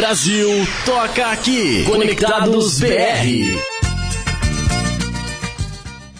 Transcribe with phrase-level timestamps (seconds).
[0.00, 0.48] Brasil
[0.86, 1.84] toca aqui.
[1.84, 3.60] Conectados BR.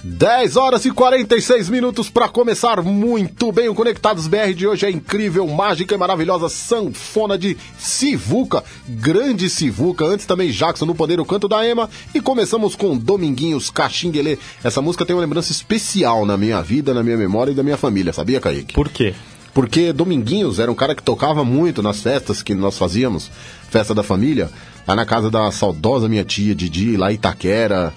[0.05, 4.85] 10 horas e 46 minutos para começar muito bem o Conectados BR de hoje.
[4.85, 10.05] É incrível, mágica e maravilhosa sanfona de Sivuca, grande Sivuca.
[10.05, 11.89] Antes também Jackson no Poder, o Canto da Ema.
[12.15, 14.37] E começamos com Dominguinhos Caxinguelê.
[14.63, 17.79] Essa música tem uma lembrança especial na minha vida, na minha memória e da minha
[17.79, 18.75] família, sabia, Kaique?
[18.75, 19.15] Por quê?
[19.53, 23.31] Porque Dominguinhos era um cara que tocava muito nas festas que nós fazíamos,
[23.69, 24.49] festa da família,
[24.87, 27.93] lá na casa da saudosa minha tia Didi, lá em Itaquera.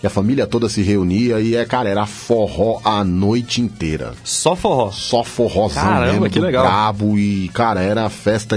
[0.00, 4.12] E a família toda se reunia e, é, cara, era forró a noite inteira.
[4.22, 4.92] Só forró.
[4.92, 6.64] Só forrózão Caramba, mesmo, que legal.
[6.64, 8.56] brabo e, cara, era festa.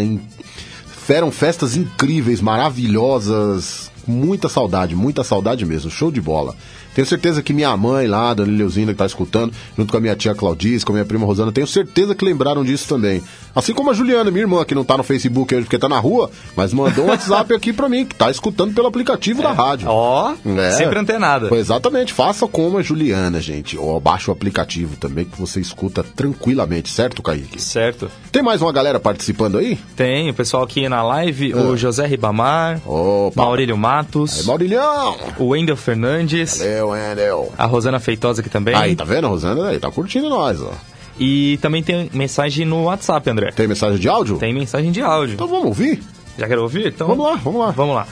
[1.10, 6.56] Eram festas incríveis, maravilhosas, muita saudade, muita saudade mesmo, show de bola.
[6.94, 10.16] Tenho certeza que minha mãe lá, Dona Leuzina, que tá escutando, junto com a minha
[10.16, 13.22] tia Claudice, com a minha prima Rosana, tenho certeza que lembraram disso também.
[13.56, 16.00] Assim como a Juliana, minha irmã, que não tá no Facebook hoje porque tá na
[16.00, 19.88] rua, mas mandou um WhatsApp aqui pra mim, que tá escutando pelo aplicativo da rádio.
[19.90, 20.72] Ó, É.
[20.72, 21.48] sempre antenada.
[21.50, 23.78] Foi exatamente, faça como a Juliana, gente.
[23.78, 27.62] Ou baixa o aplicativo também, que você escuta tranquilamente, certo, Kaique?
[27.62, 28.10] Certo.
[28.32, 29.78] Tem mais uma galera participando aí?
[29.96, 32.90] Tem o pessoal aqui na live, o José Ribamar, Ah.
[32.90, 33.42] Opa!
[33.44, 35.18] Maurílio Matos, Aí, Maurilhão!
[35.38, 37.52] o Wendel Fernandes, Valeu, Wendel.
[37.58, 38.76] a Rosana Feitosa aqui também.
[38.76, 39.70] Aí, tá vendo, Rosana?
[39.70, 40.72] Aí, tá curtindo nós, ó.
[41.20, 43.52] E também tem mensagem no WhatsApp, André.
[43.52, 44.38] Tem mensagem de áudio?
[44.38, 45.34] Tem mensagem de áudio.
[45.36, 46.02] Então vamos ouvir?
[46.38, 46.88] Já quer ouvir?
[46.88, 47.72] Então Vamos lá, vamos lá.
[47.72, 48.08] Vamos lá.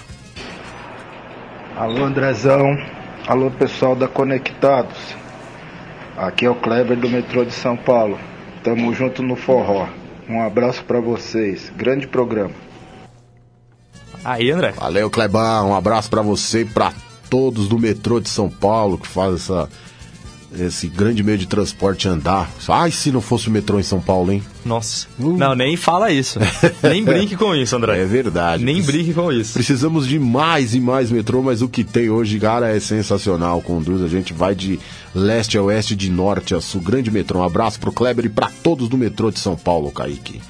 [1.77, 2.77] Alô Andrezão,
[3.25, 4.97] alô pessoal da Conectados.
[6.17, 8.19] Aqui é o Kleber do metrô de São Paulo.
[8.63, 9.87] Tamo junto no forró.
[10.29, 11.71] Um abraço pra vocês.
[11.75, 12.53] Grande programa.
[14.23, 14.71] Aí, André.
[14.71, 15.69] Valeu, Clebão.
[15.69, 16.93] Um abraço pra você e pra
[17.29, 19.69] todos do metrô de São Paulo que faz essa,
[20.57, 22.49] esse grande meio de transporte andar.
[22.67, 24.41] Ai, se não fosse o metrô em São Paulo, hein?
[24.65, 25.07] Nossa.
[25.19, 25.37] Uh.
[25.37, 26.39] Não, nem fala isso.
[26.81, 27.99] nem brinque com isso, André.
[28.01, 28.63] É verdade.
[28.63, 29.53] Nem brinque com isso.
[29.53, 33.61] Precisamos de mais e mais metrô, mas o que tem hoje, cara, é sensacional.
[33.61, 34.79] Conduz, a gente vai de
[35.13, 36.81] leste a oeste, de norte a sul.
[36.81, 37.39] Grande metrô.
[37.39, 40.41] Um abraço pro Kleber e pra todos do metrô de São Paulo, Kaique.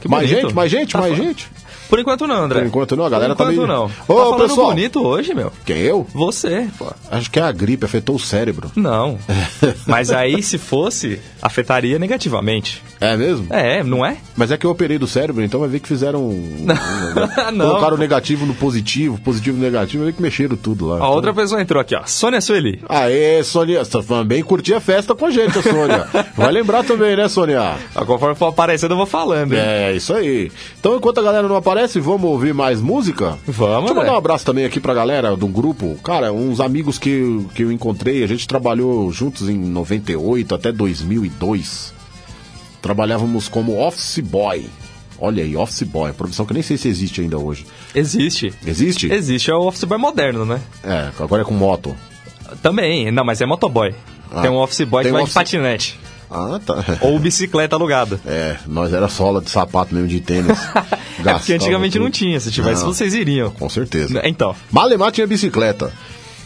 [0.00, 1.48] Que mais gente, mais gente, Tá mais fa- gente.
[1.88, 2.60] Por enquanto não, André.
[2.60, 3.90] Por enquanto não, a galera Por tá enquanto meio- não.
[4.08, 4.68] Ô, tá pessoal.
[4.68, 5.52] bonito hoje, meu.
[5.64, 6.06] Quem eu?
[6.12, 6.92] Você, pô.
[7.10, 8.70] Acho que é a gripe, afetou o cérebro.
[8.74, 9.18] Não.
[9.86, 12.82] Mas aí, se fosse, afetaria negativamente.
[13.00, 13.46] É mesmo?
[13.50, 14.16] É, não é?
[14.36, 16.30] Mas é que eu operei do cérebro, então vai ver que fizeram.
[17.52, 17.66] Não.
[17.68, 20.98] Colocaram o negativo no positivo, positivo no negativo, vai ver que mexeram tudo lá.
[21.04, 22.02] A outra pessoa entrou aqui, ó.
[22.06, 22.80] Sônia Sueli.
[22.88, 26.06] Aê, Sônia, você também curtiu a festa com a gente, a Sônia.
[26.36, 27.76] Vai lembrar também, né, Sônia?
[27.94, 29.52] Ah, Conforme for aparecendo, eu vou falando.
[29.54, 29.60] hein?
[29.60, 30.50] É, isso aí.
[30.78, 33.38] Então, enquanto a galera não aparece, vamos ouvir mais música?
[33.46, 34.12] Vamos, Deixa eu mandar né?
[34.12, 35.96] um abraço também aqui pra galera do grupo.
[36.02, 40.70] Cara, uns amigos que, eu- que eu encontrei, a gente trabalhou juntos em 98 até
[40.72, 41.94] 2002.
[42.86, 44.64] Trabalhávamos como office boy.
[45.18, 47.66] Olha aí, office boy, profissão que eu nem sei se existe ainda hoje.
[47.94, 48.52] Existe.
[48.64, 49.10] Existe?
[49.12, 50.60] Existe, é o office boy moderno, né?
[50.84, 51.96] É, agora é com moto.
[52.62, 53.92] Também, não, mas é motoboy.
[54.30, 55.98] Ah, tem um office boy que um vai office- de patinete.
[56.30, 56.84] Ah, tá.
[57.02, 58.20] Ou bicicleta alugada.
[58.24, 60.56] É, nós era sola de sapato mesmo de tênis.
[61.24, 62.18] É porque antigamente Gastava não tudo.
[62.18, 62.38] tinha.
[62.38, 62.92] Se tivesse, Não.
[62.92, 63.50] vocês iriam.
[63.50, 64.20] Com certeza.
[64.24, 65.90] Então, Malemar tinha bicicleta.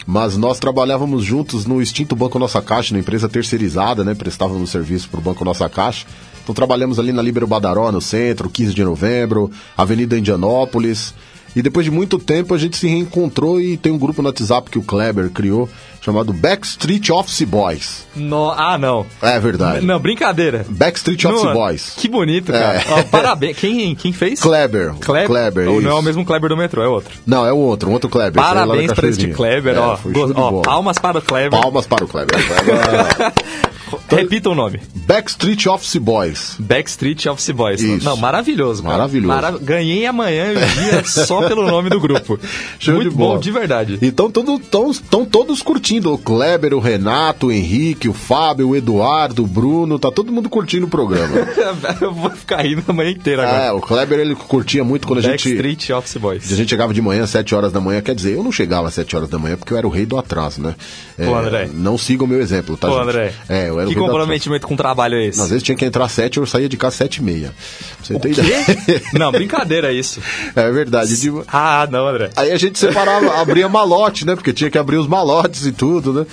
[0.07, 4.15] Mas nós trabalhávamos juntos no extinto Banco Nossa Caixa, na empresa terceirizada, né?
[4.15, 6.05] Prestávamos serviço para o Banco Nossa Caixa.
[6.43, 11.13] Então trabalhamos ali na Líbero Badaró, no centro, 15 de novembro, Avenida Indianópolis.
[11.53, 14.71] E depois de muito tempo a gente se reencontrou e tem um grupo no WhatsApp
[14.71, 15.67] que o Kleber criou,
[16.01, 18.07] chamado Backstreet Office Boys.
[18.15, 18.51] no...
[18.51, 19.05] ah, não.
[19.21, 19.85] É verdade.
[19.85, 20.65] Não, brincadeira.
[20.69, 21.93] Backstreet Office Não, Boys.
[21.97, 22.79] Que bonito, cara.
[22.79, 22.85] É.
[22.89, 23.57] Ó, parabéns.
[23.57, 24.39] Quem, quem fez?
[24.39, 24.93] Kleber.
[25.01, 25.27] Kleber.
[25.27, 27.11] Kleber, Ou não é o mesmo Kleber do metrô, é outro.
[27.27, 28.41] Não, é o outro, um outro Kleber.
[28.41, 29.27] Parabéns pra este.
[29.27, 29.97] Kleber, É, ó.
[30.35, 31.59] Ó, palmas para o Kleber.
[31.59, 32.33] Palmas para o Kleber.
[33.99, 34.25] Kleber.
[34.25, 34.79] Repita o nome.
[35.07, 36.55] Backstreet Office Boys.
[36.59, 37.81] Backstreet Office Boys.
[37.81, 38.05] Isso.
[38.05, 38.95] Não, maravilhoso, cara.
[38.97, 39.59] Maravilhoso.
[39.59, 42.39] Ganhei amanhã o dia só pelo nome do grupo.
[42.79, 43.39] Show Muito de bom, bola.
[43.39, 43.99] de verdade.
[44.01, 46.13] Então estão todos curtindo.
[46.13, 49.97] O Kleber, o Renato, o Henrique, o Fábio, o Eduardo, o Bruno.
[49.99, 51.35] Tá todo mundo curtindo o programa.
[52.01, 53.63] Eu vou ficar rindo a manhã inteira agora.
[53.63, 55.49] é, o Kleber ele curtia muito quando a gente.
[55.49, 56.51] Backstreet Office Boys.
[56.51, 58.01] A gente chegava de manhã, 7 horas da manhã.
[58.01, 60.05] Quer dizer, eu não chegava às 7 horas da manhã porque eu era o rei
[60.05, 60.75] do atraso, né?
[61.17, 61.69] É, Pô, André.
[61.73, 63.03] Não sigam o meu exemplo, tá, Pô, gente?
[63.09, 63.33] André.
[63.49, 65.41] É, eu era o que comprometimento com o trabalho é esse?
[65.41, 67.53] Às vezes tinha que entrar às 7 eu saía de casa às 7 e meia.
[68.01, 68.63] Você tem ideia?
[68.65, 69.01] Quê?
[69.17, 70.21] Não, brincadeira isso.
[70.55, 71.15] É verdade.
[71.19, 72.29] De- Ah, não, André.
[72.35, 74.35] Aí a gente separava, abria malote, né?
[74.35, 76.25] Porque tinha que abrir os malotes e tudo, né?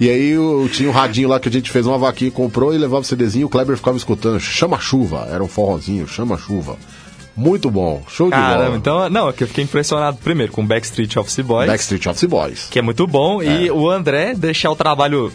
[0.00, 2.78] E aí o- tinha um radinho lá que a gente fez uma vaquinha, comprou e
[2.78, 6.76] levava o CDzinho, o Kleber ficava escutando Chama-chuva, era um forrozinho, Chama-chuva.
[7.36, 8.76] Muito bom, show de Caramba, bola.
[8.76, 12.66] então, não, é que eu fiquei impressionado primeiro com Backstreet Office Boys, Backstreet Office Boys.
[12.70, 15.32] que é muito bom, e o André deixar o trabalho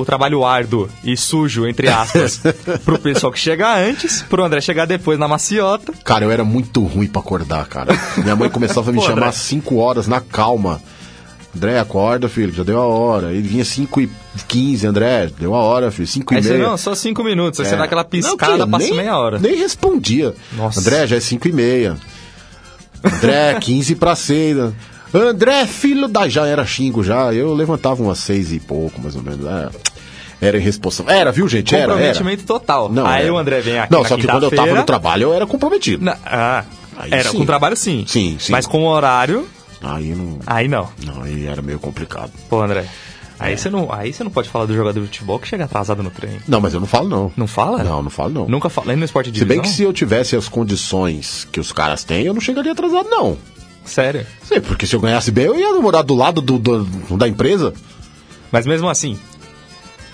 [0.00, 2.40] o trabalho árduo e sujo, entre aspas,
[2.84, 5.92] pro pessoal que chega antes, pro André chegar depois na maciota.
[6.04, 7.92] Cara, eu era muito ruim pra acordar, cara.
[8.18, 10.80] Minha mãe começava a me Pô, chamar às 5 horas na calma.
[11.54, 13.32] André, acorda, filho, já deu a hora.
[13.32, 14.10] Ele vinha 5 e
[14.46, 16.68] 15, André, deu a hora, filho, 5 e Aí você, meia.
[16.68, 17.58] não, só cinco minutos.
[17.60, 17.78] Aí você É.
[17.78, 18.70] dá aquela Não, piscada, que?
[18.70, 19.38] passa nem, meia hora.
[19.38, 20.34] Nem respondia.
[20.52, 20.80] Nossa.
[20.80, 21.96] André, já é 5 e meia.
[23.02, 24.72] André, 15 pra 6.
[25.14, 26.28] André, filho da...
[26.28, 27.32] Já era xingo, já.
[27.32, 29.46] Eu levantava umas 6 e pouco, mais ou menos.
[29.46, 29.68] É,
[30.40, 31.12] Era irresponsável.
[31.12, 31.74] Era, viu, gente?
[31.74, 31.92] Era, era.
[31.94, 32.88] Comprometimento total.
[32.90, 33.32] Não, aí era.
[33.34, 36.04] o André vem aqui Não, só que quando eu tava no trabalho, eu era comprometido.
[36.04, 36.64] Na- ah,
[36.98, 37.38] Aí era sim.
[37.38, 38.04] com trabalho sim.
[38.06, 38.52] Sim, sim.
[38.52, 39.46] Mas com o horário,
[39.82, 40.38] Aí não...
[40.46, 40.88] aí não.
[41.04, 42.32] Não, aí era meio complicado.
[42.48, 42.86] Pô, André.
[43.38, 43.56] Aí É.
[43.56, 46.10] você não, aí você não pode falar do jogador de futebol que chega atrasado no
[46.10, 46.40] treino.
[46.48, 47.30] Não, mas eu não falo, não.
[47.36, 47.84] Não fala?
[47.84, 48.48] Não, não falo, não.
[48.48, 49.70] Nunca falei no esporte de Se bem divisão?
[49.72, 53.36] que se eu tivesse as condições que os caras têm, eu não chegaria atrasado, não.
[53.86, 54.26] Sério.
[54.42, 57.72] Sim, porque se eu ganhasse bem, eu ia morar do lado do, do- da empresa.
[58.52, 59.18] Mas mesmo assim,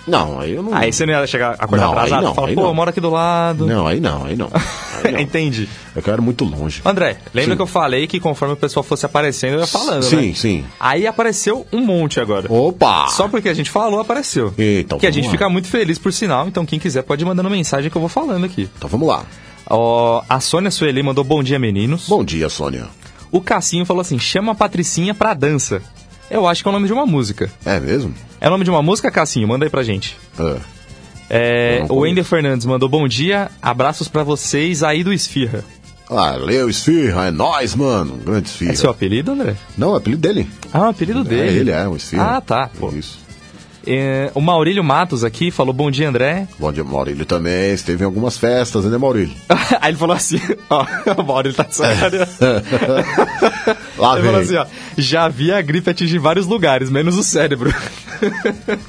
[0.06, 0.74] Não, aí eu não.
[0.74, 2.22] aí você não ia chegar acordar Não, atrasado?
[2.24, 2.68] não, Fala, aí pô, não.
[2.68, 3.66] eu moro aqui do lado.
[3.66, 4.50] Não, aí não, aí não.
[5.04, 5.18] Aí não.
[5.20, 5.68] Entendi.
[5.96, 6.80] É que eu era muito longe.
[6.84, 7.56] André, lembra Sim.
[7.56, 10.34] que eu falei que conforme o pessoal fosse aparecendo, eu ia falando, Sim, né?
[10.34, 10.64] sim.
[10.78, 12.46] Aí apareceu um monte agora.
[12.52, 13.08] Opa!
[13.08, 14.54] Só porque a gente falou, apareceu.
[14.56, 15.30] Então, que a gente lá.
[15.32, 18.08] fica muito feliz por sinal, então quem quiser pode ir mandando mensagem que eu vou
[18.08, 18.68] falando aqui.
[18.78, 19.24] Então vamos lá.
[19.68, 22.08] Ó, a Sônia Sueli mandou bom dia, meninos.
[22.08, 22.86] Bom dia, Sônia.
[23.32, 25.82] O Cassinho falou assim: chama a Patricinha pra dança.
[26.30, 27.50] Eu acho que é o nome de uma música.
[27.64, 28.14] É mesmo?
[28.40, 29.48] É o nome de uma música, Cassinho?
[29.48, 30.16] Manda aí pra gente.
[30.38, 30.56] É.
[31.28, 32.00] É, não o.
[32.00, 35.64] Wender Fernandes mandou bom dia, abraços pra vocês aí do Esfirra.
[36.10, 38.18] Ah, Leo Esfirra, é nóis, mano.
[38.18, 38.72] Grande Esfirra.
[38.72, 39.56] É seu apelido, André?
[39.78, 40.46] Não, é apelido dele.
[40.70, 41.56] Ah, o apelido dele.
[41.56, 42.36] É, ele é, um Esfirra.
[42.36, 42.68] Ah, tá.
[42.78, 42.90] Pô.
[42.90, 43.18] Isso.
[43.86, 46.46] É, o Maurílio Matos aqui falou bom dia, André.
[46.58, 47.72] Bom dia, Maurílio também.
[47.72, 49.34] Esteve em algumas festas, né, Maurílio?
[49.80, 50.84] aí ele falou assim: ó,
[51.18, 52.20] o Maurílio tá de sacanagem.
[53.98, 54.30] Lá Ele vem.
[54.30, 57.74] falou assim: ó, já vi a gripe atingir vários lugares, menos o cérebro.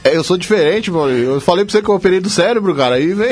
[0.04, 1.34] É, eu sou diferente, Maurílio.
[1.34, 2.96] Eu falei pra você que eu operei do cérebro, cara.
[2.96, 3.32] Aí vem.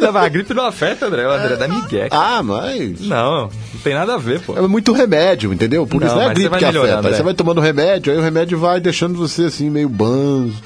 [0.00, 1.26] Não, a gripe não afeta, André.
[1.26, 2.08] O André é da Miguel.
[2.10, 3.00] ah, mas.
[3.00, 4.56] Não, não tem nada a ver, pô.
[4.56, 5.86] É muito remédio, entendeu?
[5.86, 7.00] Por Não, isso não é a gripe que afeta.
[7.08, 7.16] Aí é.
[7.16, 10.62] você vai tomando remédio, aí o remédio vai deixando você assim, meio banzo.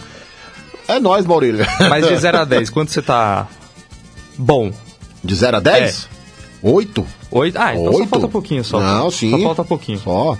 [0.97, 1.65] É nóis, Maurílio.
[1.89, 3.47] Mas de 0 a 10, quanto você tá
[4.39, 4.73] bom?
[5.23, 6.09] De 0 a 10?
[6.63, 7.07] 8?
[7.31, 7.59] Oito?
[7.59, 8.79] Ah, então só falta pouquinho só.
[8.81, 9.31] Não, sim.
[9.31, 9.99] Só falta pouquinho.
[9.99, 10.37] Só.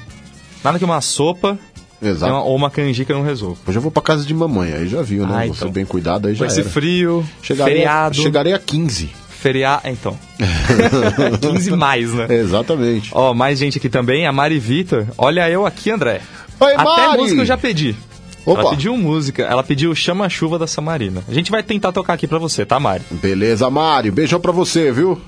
[0.63, 1.59] Nada que uma sopa
[2.01, 2.33] Exato.
[2.35, 3.57] ou uma canjica não resolva.
[3.67, 5.35] Hoje eu vou pra casa de mamãe, aí já viu, né?
[5.35, 5.71] Ah, Você então.
[5.71, 6.69] bem cuidado, aí Com já esse era.
[6.69, 8.15] frio, Chegarei, feriado.
[8.17, 9.11] chegarei a 15.
[9.31, 9.83] Feriado.
[9.89, 10.17] Então.
[11.41, 12.27] 15 mais, né?
[12.31, 13.11] Exatamente.
[13.13, 15.07] Ó, mais gente aqui também, a Mari Vitor.
[15.19, 16.21] Olha eu aqui, André.
[16.61, 17.23] Oi, Até Mari!
[17.23, 17.97] música eu já pedi.
[18.45, 18.61] Opa.
[18.61, 19.43] Ela pediu música.
[19.43, 21.23] Ela pediu Chama Chuva da Samarina.
[21.29, 23.05] A gente vai tentar tocar aqui pra você, tá, Mari?
[23.11, 24.13] Beleza, Mário.
[24.13, 25.21] Beijão pra você, viu?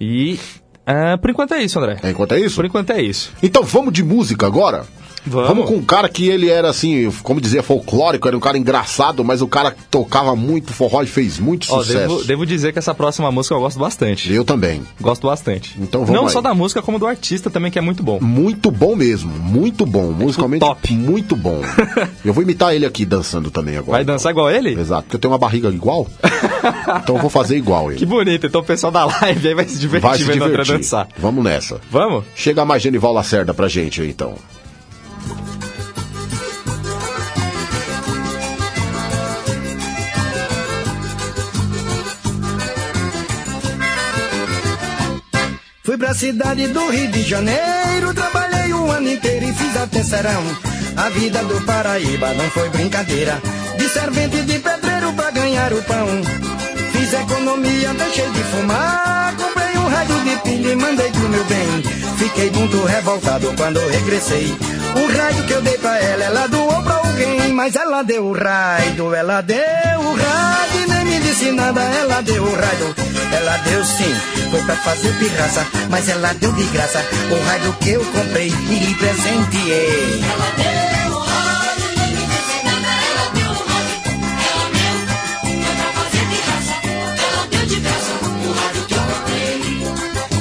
[0.00, 0.38] E.
[0.86, 1.98] ah, por enquanto é isso, André.
[2.04, 2.56] Enquanto é isso?
[2.56, 3.32] Por enquanto é isso.
[3.42, 4.84] Então vamos de música agora?
[5.26, 5.66] Vamos.
[5.66, 9.42] com um cara que ele era assim, como dizia, folclórico, era um cara engraçado, mas
[9.42, 11.98] o cara tocava muito forró e fez muito Ó, sucesso.
[11.98, 14.32] devo, devo dizer que essa próxima música eu gosto bastante.
[14.32, 14.82] Eu também.
[15.00, 15.74] Gosto bastante.
[15.80, 16.32] Então vamos Não aí.
[16.32, 18.18] só da música, como do artista também, que é muito bom.
[18.20, 20.92] Muito bom mesmo, muito bom, musicalmente top.
[20.94, 21.60] muito bom.
[22.24, 23.98] eu vou imitar ele aqui dançando também agora.
[23.98, 24.78] Vai dançar igual ele?
[24.78, 26.06] Exato, porque eu tenho uma barriga igual,
[27.02, 28.06] então eu vou fazer igual Que ele.
[28.06, 28.46] bonito.
[28.46, 30.76] Então o pessoal da live aí vai se divertir Vai se vendo divertir.
[30.76, 31.08] dançar.
[31.18, 31.80] Vamos nessa.
[31.90, 32.24] Vamos?
[32.34, 34.34] Chega mais Genival Lacerda pra gente aí, então.
[45.88, 50.42] Fui pra cidade do Rio de Janeiro, trabalhei o ano inteiro e fiz até serão.
[50.94, 53.40] A vida do Paraíba não foi brincadeira.
[53.78, 56.06] De servente de pedreiro pra ganhar o pão.
[56.92, 59.34] Fiz economia, deixei de fumar.
[59.36, 61.82] Comprei um rádio de pilha e mandei pro meu bem.
[62.18, 64.54] Fiquei muito revoltado quando regressei.
[65.00, 67.52] O rádio que eu dei pra ela, ela doou pra alguém.
[67.52, 71.80] Mas ela deu o raio, ela deu o rádio e nem me disse nada.
[71.80, 72.94] Ela deu o rádio,
[73.32, 74.14] ela deu sim.
[74.50, 77.04] Foi pra fazer pirraça, mas ela deu de graça.
[77.30, 80.24] O rádio que eu comprei e lhe presenteei.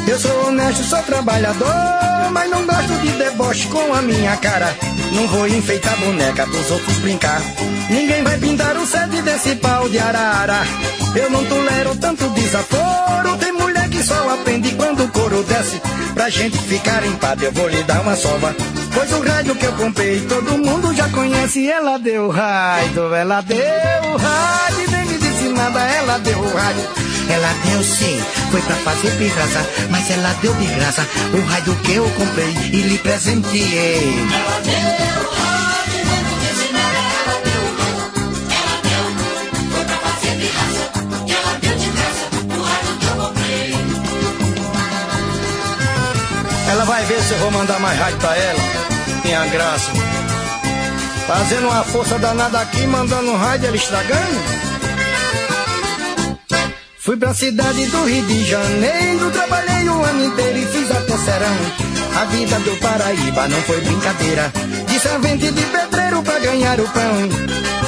[0.08, 2.57] Eu sou honesto, sou trabalhador, mas não
[3.58, 4.76] deboche com a minha cara.
[5.14, 7.42] Não vou enfeitar boneca pros outros brincar.
[7.90, 10.62] Ninguém vai pintar o sede desse pau de arara.
[11.16, 13.38] Eu não tolero tanto desaforo.
[13.40, 15.82] Tem mulher que só aprende quando o couro desce.
[16.14, 18.56] Pra gente ficar em eu vou lhe dar uma sova.
[18.94, 21.70] Pois o rádio que eu comprei, todo mundo já conhece.
[21.70, 24.86] Ela deu rádio, ela deu rádio.
[24.86, 27.07] e Nem me disse nada, ela deu rádio.
[27.30, 31.94] Ela deu sim, foi pra fazer pirraça, mas ela deu de graça o raio que
[31.94, 34.28] eu comprei e lhe presenteei.
[34.34, 35.08] Ela deu
[46.70, 48.60] Ela vai ver se eu vou mandar mais rádio pra ela.
[49.24, 49.90] Minha graça.
[51.26, 54.57] Fazendo uma força danada aqui, mandando um rádio, ela estragando.
[57.08, 61.56] Fui pra cidade do Rio de Janeiro, trabalhei o ano inteiro e fiz até serão.
[62.20, 64.52] A vida do Paraíba não foi brincadeira,
[64.86, 67.30] de servente de pedreiro pra ganhar o pão.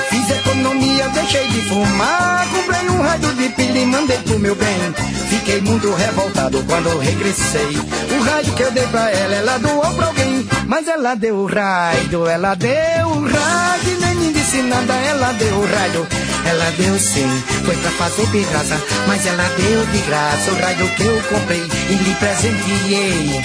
[0.10, 4.96] Fiz economia, deixei de fumar, comprei um rádio de pilha e mandei pro meu bem.
[5.28, 7.78] Fiquei muito revoltado quando regressei.
[8.18, 10.48] O rádio que eu dei pra ela, ela doou pra alguém.
[10.66, 15.56] Mas ela deu o rádio, ela deu o rádio, nem me disse nada, ela deu
[15.58, 16.08] o rádio.
[16.46, 21.04] Ela deu sim, foi pra fazer pirraça, mas ela deu de graça o rádio que
[21.04, 23.42] eu comprei e lhe presenteei.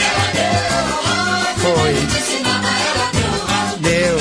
[1.63, 1.95] Foi.
[3.81, 4.19] Deu.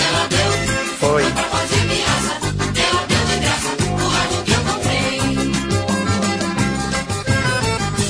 [1.00, 1.24] Foi.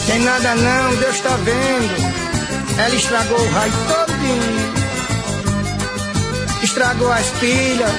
[0.08, 2.14] Tem nada não, Deus tá vendo.
[2.78, 4.63] Ela estragou o raio todinho.
[6.84, 7.92] Estragou as pilhas.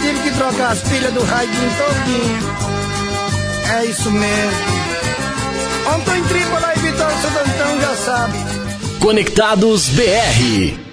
[0.00, 2.56] Tive que trocar as pilhas do raio todinho.
[3.78, 4.58] É isso mesmo.
[5.94, 8.38] Ontem Trípola e Vitória Santo Antão já sabe.
[8.98, 10.91] Conectados BR.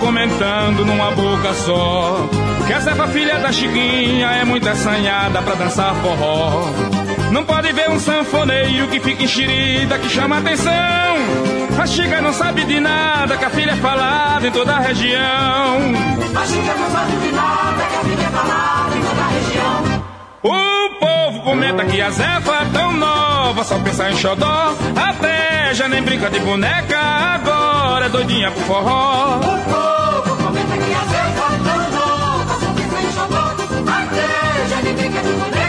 [0.00, 2.28] Comentando numa boca só.
[2.66, 6.64] Que a Zefa, filha da Chiquinha, é muito assanhada pra dançar forró.
[7.30, 10.72] Não pode ver um sanfoneiro que fica enxerida, que chama atenção.
[11.78, 15.20] A Chica não sabe de nada, que a filha é falada em toda a região.
[15.20, 20.04] A Chica não sabe de nada, que a filha é falada em toda a região.
[20.42, 23.23] O povo comenta que a Zefa é tão nova,
[23.64, 24.74] só pensa em xodó.
[24.96, 29.36] Até já nem brinca de boneca, agora é doidinha pro forró.
[29.36, 33.54] O povo comenta que a Zefa é tão nova, só pensa em xodó.
[33.92, 35.63] Até já nem brinca de boneca,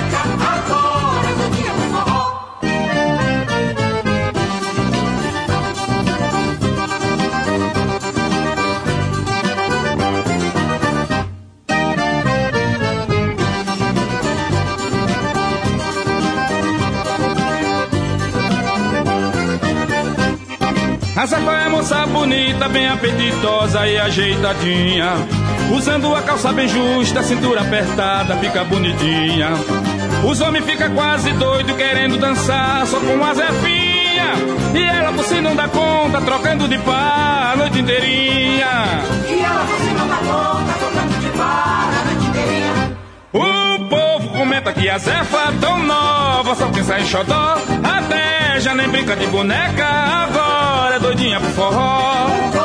[21.25, 25.13] A Zefa é moça bonita, bem apetitosa e ajeitadinha.
[25.75, 29.49] Usando a calça bem justa, cintura apertada, fica bonitinha.
[30.23, 34.33] Os homens ficam quase doidos querendo dançar só com a Zefinha.
[34.75, 38.67] E ela por si não dá conta, trocando de par a noite inteirinha.
[39.27, 42.97] E ela você não dá conta, tocando de bar a noite inteirinha.
[43.33, 47.57] O povo comenta que a Zefa é tão nova, só pensa em xodó.
[47.83, 50.44] Até já nem brinca de boneca, agora
[51.15, 52.64] doidinha pro forró.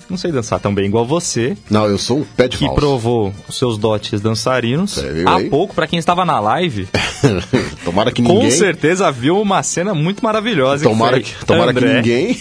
[0.10, 2.80] não sei dançar tão bem igual você, Não, eu sou um pé de que falso.
[2.80, 4.98] provou os seus dotes dançarinos.
[4.98, 5.50] Viu Há aí?
[5.50, 6.88] pouco, pra quem estava na live,
[7.84, 8.52] Tomara que com ninguém...
[8.52, 10.86] certeza viu uma cena muito maravilhosa.
[10.86, 12.38] Tomara, que, que, tomara que André, ninguém...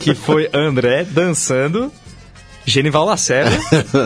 [0.00, 1.92] Que foi André dançando
[2.66, 3.56] Genival Lacerda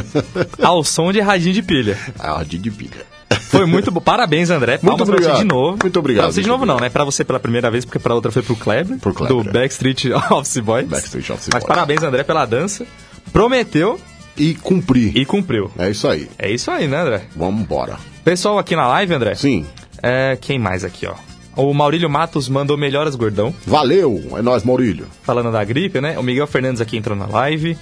[0.63, 1.99] ao som de radinho de pilha.
[2.19, 3.07] ah, de de pilha.
[3.49, 4.01] Foi muito bom.
[4.01, 4.73] Parabéns, André.
[4.83, 5.39] Muito Palmas pra você obrigado.
[5.39, 5.79] de novo.
[5.83, 6.89] Muito obrigado, Pra você de novo não, obrigado.
[6.89, 6.93] né?
[6.93, 8.99] Pra você pela primeira vez, porque pra outra foi pro Kleber.
[8.99, 9.53] Pro Kleber, Do é.
[9.53, 10.87] Backstreet Office Boys.
[10.89, 11.69] Backstreet Office Mas Boys.
[11.69, 12.87] parabéns, André, pela dança.
[13.33, 13.99] Prometeu
[14.37, 15.17] E cumprir.
[15.17, 15.71] e cumpriu.
[15.79, 16.29] É isso aí.
[16.39, 17.23] É isso aí, né, André?
[17.37, 17.97] Vamos embora.
[18.25, 19.35] Pessoal aqui na live, André.
[19.35, 19.67] Sim.
[20.03, 21.15] É, quem mais aqui, ó?
[21.57, 23.53] O Maurílio Matos mandou melhoras, gordão.
[23.67, 24.23] Valeu.
[24.37, 25.07] É nóis, Maurílio.
[25.23, 26.19] Falando da gripe, né?
[26.19, 27.77] O Miguel Fernandes aqui entrou na live.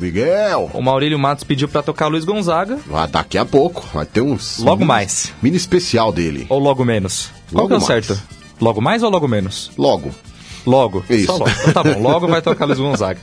[0.00, 0.70] Miguel.
[0.74, 2.78] O Maurílio Matos pediu pra tocar Luiz Gonzaga.
[2.86, 3.86] Vai, daqui a pouco.
[3.94, 4.58] Vai ter uns...
[4.58, 5.32] Logo mini- mais.
[5.42, 6.46] Mini especial dele.
[6.48, 7.30] Ou logo menos?
[7.52, 8.06] Qual Logo que é o mais.
[8.06, 8.22] certo?
[8.60, 9.70] Logo mais ou logo menos?
[9.78, 10.10] Logo.
[10.66, 11.04] Logo.
[11.08, 11.26] Isso.
[11.26, 11.50] Só logo.
[11.50, 12.00] Então tá bom.
[12.02, 13.20] Logo vai tocar Luiz Gonzaga.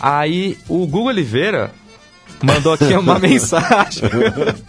[0.00, 1.70] Aí o Google Oliveira
[2.42, 4.02] mandou aqui uma mensagem.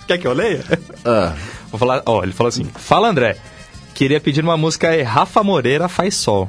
[0.07, 0.63] Quer que eu leia?
[1.05, 1.33] Ah,
[1.69, 2.01] Vou falar.
[2.05, 3.37] Ó, ele falou assim: Fala André,
[3.93, 5.01] queria pedir uma música aí.
[5.03, 6.47] Rafa Moreira faz sol.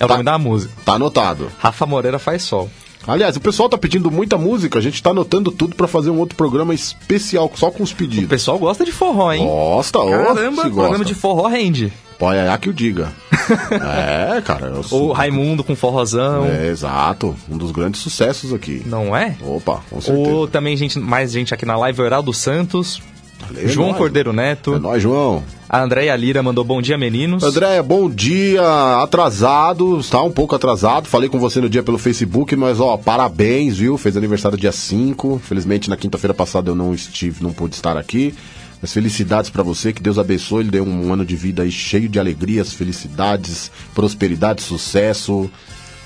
[0.00, 0.14] É o Tá.
[0.14, 0.72] nome da música.
[0.84, 1.50] tá anotado.
[1.58, 2.70] Rafa Moreira faz sol.
[3.08, 4.78] Aliás, o pessoal tá pedindo muita música.
[4.78, 7.96] A gente tá anotando tudo pra fazer um outro programa especial só com os O
[7.96, 8.28] pedidos.
[8.28, 9.46] pessoal gosta de forró, hein?
[9.46, 11.04] Gosta, Caramba, se programa gosta.
[11.06, 11.90] de forró rende.
[12.18, 13.12] Pode é que o diga.
[13.72, 14.66] é, cara.
[14.66, 15.12] Eu O.
[15.12, 16.44] Raimundo com forrozão.
[16.46, 17.34] É, exato.
[17.48, 18.82] Um dos grandes sucessos aqui.
[18.84, 19.36] Não é?
[19.40, 20.28] Opa, com certeza.
[20.28, 23.00] Ou também gente, mais gente aqui na live, o Heraldo Santos,
[23.40, 23.98] Valeu, João nóis.
[23.98, 25.42] Cordeiro Neto, É nóis, João.
[25.68, 27.42] a Andréia Lira mandou bom dia, meninos.
[27.42, 28.62] André, bom dia.
[29.02, 31.06] Atrasado, está um pouco atrasado.
[31.06, 33.96] Falei com você no dia pelo Facebook, mas ó, parabéns, viu?
[33.96, 35.40] Fez aniversário dia 5.
[35.44, 38.34] Felizmente na quinta-feira passada eu não estive, não pude estar aqui.
[38.80, 42.08] Mas felicidades pra você, que Deus abençoe, ele dê um ano de vida aí cheio
[42.08, 45.50] de alegrias, felicidades, prosperidade, sucesso.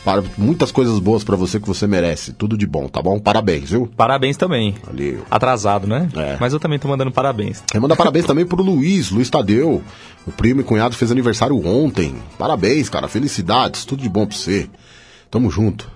[0.05, 2.33] Para muitas coisas boas pra você que você merece.
[2.33, 3.21] Tudo de bom, tá bom?
[3.21, 3.89] Parabéns, viu?
[3.97, 4.75] Parabéns também.
[4.85, 5.23] Valeu.
[5.31, 6.09] Atrasado, né?
[6.17, 6.37] É.
[6.41, 7.63] Mas eu também tô mandando parabéns.
[7.71, 9.81] Quero mandar parabéns também pro Luiz, Luiz Tadeu.
[10.27, 12.17] O primo e cunhado fez aniversário ontem.
[12.37, 13.07] Parabéns, cara.
[13.07, 13.85] Felicidades.
[13.85, 14.69] Tudo de bom pra você.
[15.31, 15.89] Tamo junto.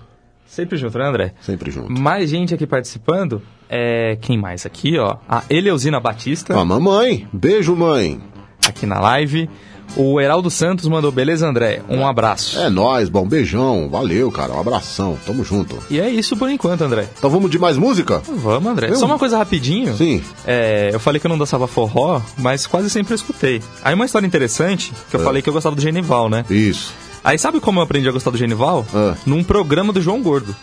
[0.45, 1.33] Sempre junto, né, André?
[1.41, 1.91] Sempre junto.
[1.91, 3.41] Mais gente aqui participando.
[3.69, 5.17] É, quem mais aqui, ó?
[5.27, 7.27] A Eleusina Batista, A mamãe.
[7.33, 8.21] Beijo, mãe.
[8.65, 9.49] aqui na live.
[9.95, 11.81] O Heraldo Santos mandou, beleza, André?
[11.89, 12.59] Um abraço.
[12.59, 13.27] É nóis, bom.
[13.27, 13.89] Beijão.
[13.89, 14.53] Valeu, cara.
[14.53, 15.17] Um abração.
[15.25, 15.77] Tamo junto.
[15.89, 17.07] E é isso por enquanto, André.
[17.17, 18.21] Então vamos de mais música?
[18.27, 18.89] Vamos, André.
[18.91, 19.95] Eu- Só uma coisa rapidinho.
[19.97, 20.21] Sim.
[20.45, 23.61] É, eu falei que eu não dançava forró, mas quase sempre eu escutei.
[23.83, 25.23] Aí uma história interessante, que eu É.
[25.23, 26.45] falei que eu gostava do Genival, né?
[26.49, 26.93] Isso.
[27.23, 28.85] Aí sabe como eu aprendi a gostar do Genival?
[28.93, 29.15] É.
[29.25, 30.55] Num programa do João Gordo.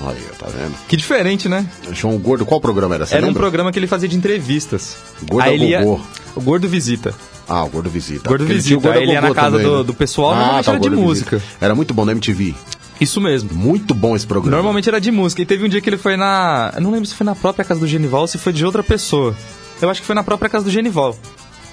[0.00, 0.74] Aí, tá vendo?
[0.88, 1.64] Que diferente, né?
[1.92, 3.06] João Gordo, qual programa era?
[3.06, 3.40] Você Era um lembra?
[3.40, 4.96] programa que ele fazia de entrevistas.
[5.30, 5.82] Gordo Aí ele ia...
[5.84, 6.00] Gogô.
[6.34, 7.14] O Gordo Visita.
[7.48, 8.28] Ah, o Gordo Visita.
[8.28, 8.92] Gordo Porque ele Visita.
[8.92, 9.84] Aí ele ia na casa também, do, né?
[9.84, 11.36] do pessoal, Ah, normalmente tá, era de Gordo música.
[11.36, 11.56] Visita.
[11.60, 12.54] Era muito bom na MTV.
[13.00, 13.50] Isso mesmo.
[13.52, 14.56] Muito bom esse programa.
[14.56, 15.42] Normalmente era de música.
[15.42, 16.72] E teve um dia que ele foi na.
[16.74, 18.82] Eu não lembro se foi na própria casa do Genival ou se foi de outra
[18.82, 19.34] pessoa.
[19.82, 21.16] Eu acho que foi na própria casa do Genival.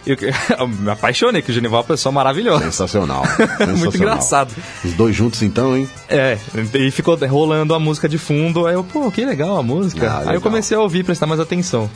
[0.06, 0.18] Eu,
[0.58, 2.64] eu me apaixonei, que o Genival é uma pessoa maravilhosa.
[2.66, 3.24] Sensacional.
[3.38, 3.94] Muito Sensacional.
[3.96, 4.56] engraçado.
[4.84, 5.88] Os dois juntos então, hein?
[6.10, 6.38] É,
[6.74, 8.66] e ficou rolando a música de fundo.
[8.66, 10.08] Aí eu, pô, que legal a música.
[10.10, 10.34] Ah, aí legal.
[10.36, 11.90] eu comecei a ouvir, prestar mais atenção.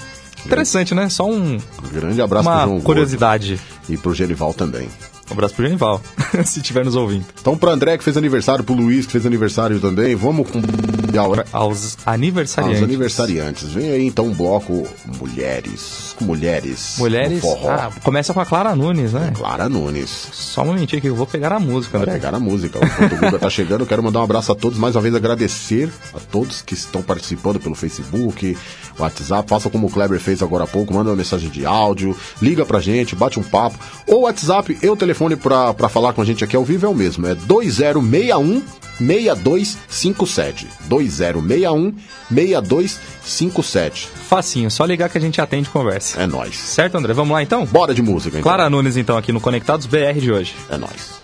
[0.45, 1.09] Interessante, né?
[1.09, 1.57] Só um,
[1.91, 2.85] grande abraço pro uma João Gordo.
[2.85, 3.59] curiosidade.
[3.89, 4.87] E pro Genival também.
[5.29, 6.01] Um abraço pro Genival,
[6.45, 7.25] se estiver nos ouvindo.
[7.39, 10.61] Então, pro André que fez aniversário, pro Luiz que fez aniversário também, vamos com
[11.51, 12.81] Aos aniversariantes.
[12.81, 13.69] aos aniversariantes.
[13.71, 14.87] Vem aí então um bloco
[15.19, 16.15] Mulheres.
[16.21, 16.95] Mulheres.
[16.97, 17.43] Mulheres.
[17.67, 19.31] Ah, começa com a Clara Nunes, né?
[19.35, 20.09] Clara Nunes.
[20.31, 22.13] Só um momentinho que eu vou pegar a música, Vai André.
[22.19, 22.79] pegar a música.
[22.83, 24.77] Enquanto o Guga tá chegando, quero mandar um abraço a todos.
[24.77, 28.57] Mais uma vez agradecer a todos que estão participando pelo Facebook,
[28.97, 29.49] WhatsApp.
[29.49, 30.93] Faça como o Kleber fez agora há pouco.
[30.93, 33.77] Manda uma mensagem de áudio, liga pra gente, bate um papo.
[34.07, 36.89] Ou WhatsApp e o telefone pra, pra falar com a gente aqui ao vivo é
[36.89, 37.27] o mesmo.
[37.27, 38.63] É 2061
[38.97, 40.67] 6257.
[40.87, 41.93] 2061
[42.29, 44.07] 6257.
[44.27, 46.21] Facinho, só ligar que a gente atende e conversa.
[46.21, 46.55] É nóis.
[46.55, 47.13] Certo, André?
[47.13, 47.65] Vamos lá então?
[47.65, 48.43] Bora de música, então.
[48.43, 50.55] Clara Nunes, então, aqui no Conectados BR de hoje.
[50.69, 51.15] É nóis.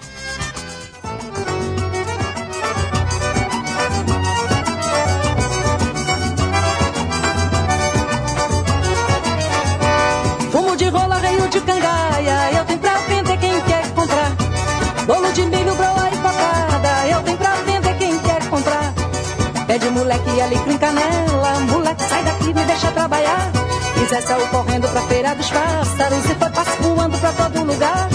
[19.72, 23.50] Pede moleque ali com canela, moleque sai daqui, me deixa trabalhar.
[23.96, 28.10] E Zé saiu correndo pra feira dos pássaros e foi passo voando pra todo lugar.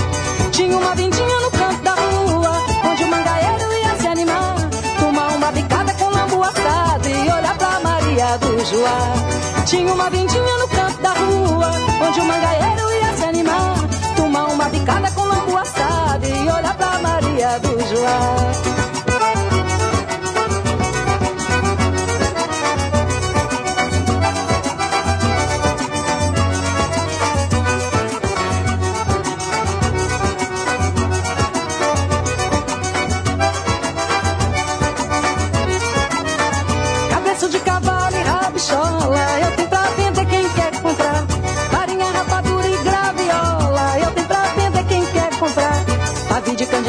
[0.52, 2.52] Tinha uma vindinha no canto da rua,
[2.90, 4.54] onde o mangaeiro ia se animar.
[5.00, 9.64] Tomar uma bicada com lambu assado e olhar pra Maria do Joá.
[9.64, 11.70] Tinha uma vindinha no canto da rua,
[12.06, 13.76] onde o mangaeiro ia se animar.
[14.14, 18.75] Tomar uma bicada com lambu assado e olhar pra Maria do Joá.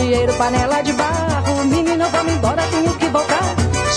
[0.08, 3.44] Candeeiro, panela de barro, menino, vamos embora, tenho que voltar.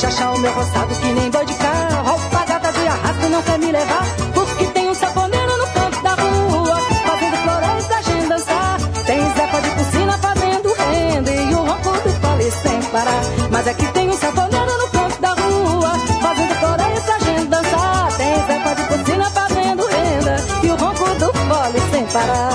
[0.00, 3.70] Chachar o meu roçado que nem boi de carro, alpagata de arrasto não quer me
[3.70, 4.04] levar.
[4.34, 8.80] Porque tem um saponeiro no canto da rua, fazendo florais pra gente dançar.
[9.06, 13.22] Tem Zefa de piscina fazendo renda e o ronco do fole sem parar.
[13.48, 18.08] Mas aqui tem um saponeiro no canto da rua, fazendo florais pra gente dançar.
[18.16, 22.49] Tem Zefa de piscina fazendo renda e o ronco do fole sem parar.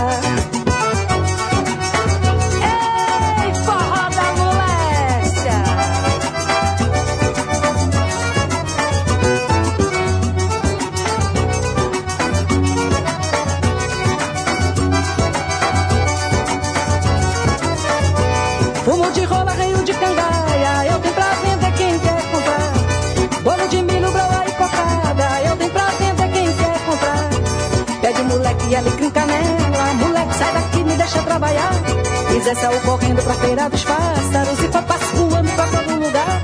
[32.55, 36.41] Zé saiu correndo pra feira dos pássaros e passo voando pra todo lugar.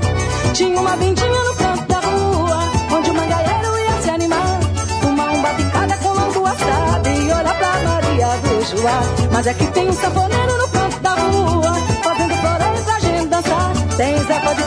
[0.52, 2.58] Tinha uma vindinha no canto da rua,
[2.92, 4.60] onde o mangaeiro ia se animar.
[5.00, 9.02] Tomar um batucada com lambu assado e olhar pra Maria do Joá.
[9.32, 13.72] Mas é que tem um sanfoneiro no canto da rua, fazendo florais pra gente dançar.
[13.96, 14.62] Tem Zefa de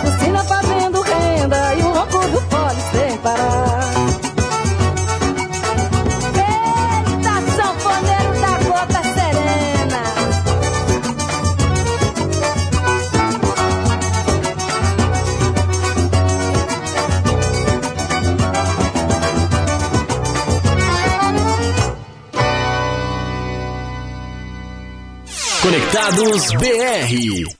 [25.95, 27.55] Conectados BR.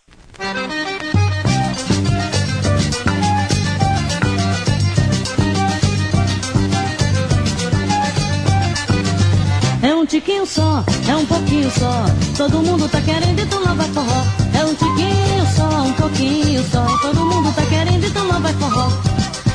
[9.81, 12.05] É um tiquinho só, é um pouquinho só.
[12.35, 14.23] Todo mundo tá querendo então lá vai forró.
[14.53, 16.85] É um tiquinho só, um pouquinho só.
[16.97, 18.89] Todo mundo tá querendo então lá vai forró.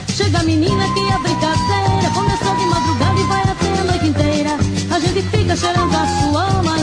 [0.08, 4.50] Chega a menina que a brincadeira começou de madrugada e vai até a noite inteira.
[4.90, 6.79] A gente fica cheirando a suor, mas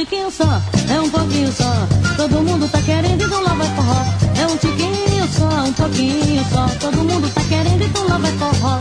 [0.00, 1.70] tiquinho só, é um pouquinho só.
[2.16, 4.04] Todo mundo tá querendo então lá vai forró.
[4.34, 6.66] É um tiquinho só, um pouquinho só.
[6.80, 8.80] Todo mundo tá querendo então lá vai forró.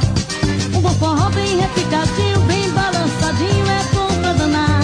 [0.74, 4.82] Um bom forró bem repicadinho, bem balançadinho, é bom pra danar.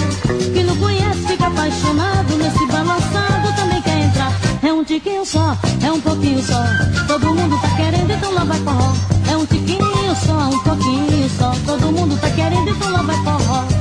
[0.53, 4.33] Quem não conhece fica apaixonado, nesse balançado também quer entrar.
[4.61, 6.61] É um tiquinho só, é um pouquinho só.
[7.07, 8.93] Todo mundo tá querendo, então lá vai forró.
[9.31, 11.51] É um tiquinho só, um pouquinho só.
[11.65, 13.74] Todo mundo tá querendo, então lá vai forró.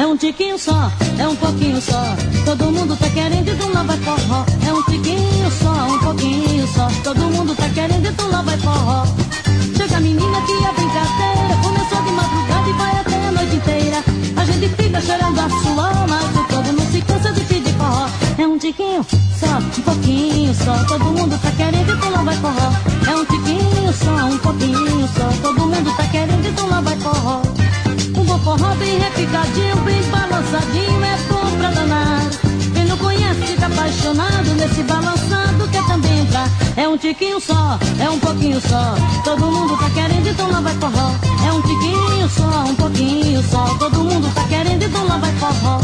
[0.00, 2.16] É um tiquinho só, é um pouquinho só.
[2.46, 4.46] Todo mundo tá querendo, então lá vai forró.
[4.66, 6.88] É um tiquinho só, um pouquinho só.
[7.04, 9.04] Todo mundo tá querendo, então lá vai forró.
[9.76, 14.04] Chega a menina que a brincadeira começou de madrugada e vai até a noite inteira.
[14.38, 18.08] A gente fica chorando a suor, mas o povo não se cansa de pedir forró.
[18.38, 19.04] É um tiquinho
[19.38, 20.82] só, um pouquinho só.
[20.84, 22.72] Todo mundo tá querendo, então lá vai forró.
[23.06, 25.28] É um tiquinho só, um pouquinho só.
[25.42, 27.42] Todo mundo tá querendo, então lá vai forró.
[28.16, 32.30] Um bom forró bem repicadinho, bem balançadinho, é bom pra danar.
[32.74, 36.48] Quem não conhece fica apaixonado nesse balançado, quer também entrar.
[36.76, 38.94] É um tiquinho só, é um pouquinho só.
[39.24, 41.14] Todo mundo tá querendo, então lá vai forró.
[41.46, 43.64] É um tiquinho só, um pouquinho só.
[43.78, 45.80] Todo mundo tá querendo, então lá vai forró.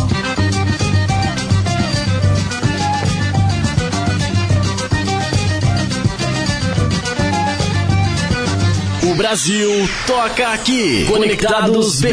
[9.11, 11.07] O Brasil toca aqui.
[11.09, 12.11] Conectados BR.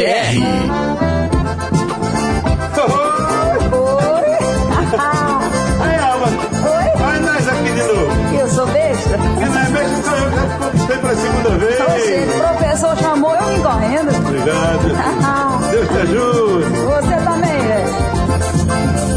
[5.82, 6.28] Aí, Alma.
[6.28, 7.04] Oi?
[7.04, 8.36] Olha nós aqui de novo.
[8.40, 9.18] Eu sou besta?
[9.40, 11.82] Quem não é besta sou eu, já conquistei pela segunda vez.
[11.82, 14.16] Oxe, o professor chamou eu vim correndo.
[14.18, 15.72] Obrigado.
[15.72, 16.66] Deus te ajude.
[16.86, 17.86] Você também, é.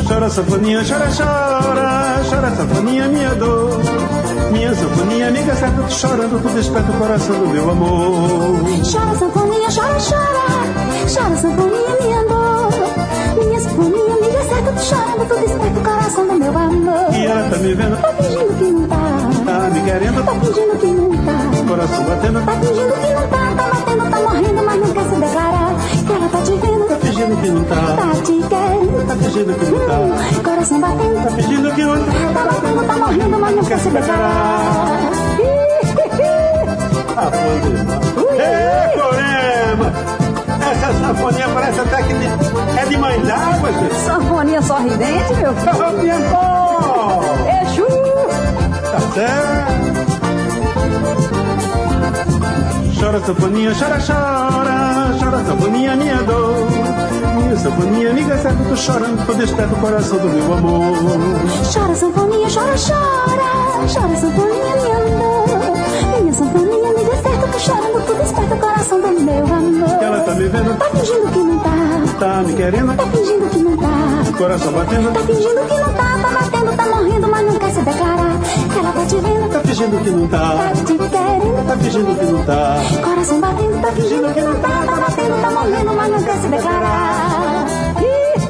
[0.00, 3.80] A senhora sanfoninha, chora, chora, chora, sanfoninha, minha dor.
[4.52, 8.60] Minha sanfoninha, amiga certa, tô chorando, tu desperta o coração do meu amor.
[8.90, 10.46] Chora, sanfoninha, chora, chora.
[11.14, 12.70] Chora, sanfoninha, minha dor.
[13.44, 17.14] Minha sanfoninha, amiga certa, tô chorando, tu desperta o coração do meu amor.
[17.14, 18.96] E ela tá me vendo, Tá fingindo que não tá.
[19.46, 21.68] tá me querendo, Tá fingindo que não tá.
[21.68, 23.54] coração batendo, Tá fingindo que não tá.
[23.56, 25.74] Tá batendo, tá morrendo, mas não quer se declarar.
[26.06, 27.05] Que ela tá te vendo.
[27.16, 29.06] Tá fingindo que não tá, Tá te querendo.
[29.06, 31.24] tá fingindo que não tá, Hum, Coração batendo.
[31.24, 32.12] tá fingindo que não tá.
[32.34, 35.00] Tá batendo, tá morrendo, mas não quer se declarar.
[37.18, 37.30] Ah,
[38.36, 38.98] Ê.
[38.98, 39.92] Corema!
[40.70, 43.94] Essa sanfoninha parece até que de- é de mãe d'água, gente.
[44.04, 45.88] Sanfoninha sorridente, meu filho.
[45.88, 47.20] Ô, Biancó!
[47.62, 47.86] Exu.
[48.92, 49.76] Tá certo.
[53.00, 55.16] Chora, sanfoninha, chora, chora.
[55.18, 56.66] Chora, sanfoninha, minha dor.
[57.46, 60.96] Minha sanfoninha, amiga certa, tô chorando, tô desperta o coração do meu amor.
[61.72, 63.86] Chora, sanfoninha, chora, chora.
[63.94, 66.20] Chora, sanfoninha, minha dor.
[66.22, 70.02] Minha sanfoninha, amiga certa, tô chorando, tu desperta o coração do meu amor.
[70.02, 71.70] Ela tá me vendo, Tá fingindo que não tá.
[72.18, 74.38] tá me querendo, Tá fingindo que não tá.
[74.38, 76.18] coração batendo, Tá fingindo que não tá.
[76.22, 78.15] Tá batendo, tá morrendo, mas não quer se declarar.
[79.16, 81.66] Tá tá fingindo que não Tá tá, te querendo.
[81.66, 82.76] tá fingindo que não tá.
[83.02, 84.68] Coração batendo, tá fingindo que não tá.
[84.86, 87.66] Tá batendo, tá morrendo, mas não quer se declarar.
[88.02, 88.40] Ih.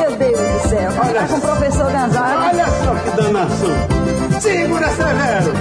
[0.00, 0.90] Meu Deus do céu.
[0.98, 2.48] Olha Tá com o professor Gonzaga.
[2.50, 4.40] Olha só que danação.
[4.40, 5.52] Segura, Severo.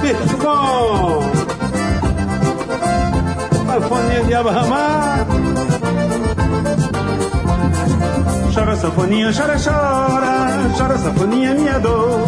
[0.00, 1.22] Bicho bom.
[3.66, 5.26] Sanfoninha de abarramar.
[8.54, 10.70] Chora, sanfoninha, chora, chora.
[10.78, 12.20] Chora, sanfoninha, minha dor.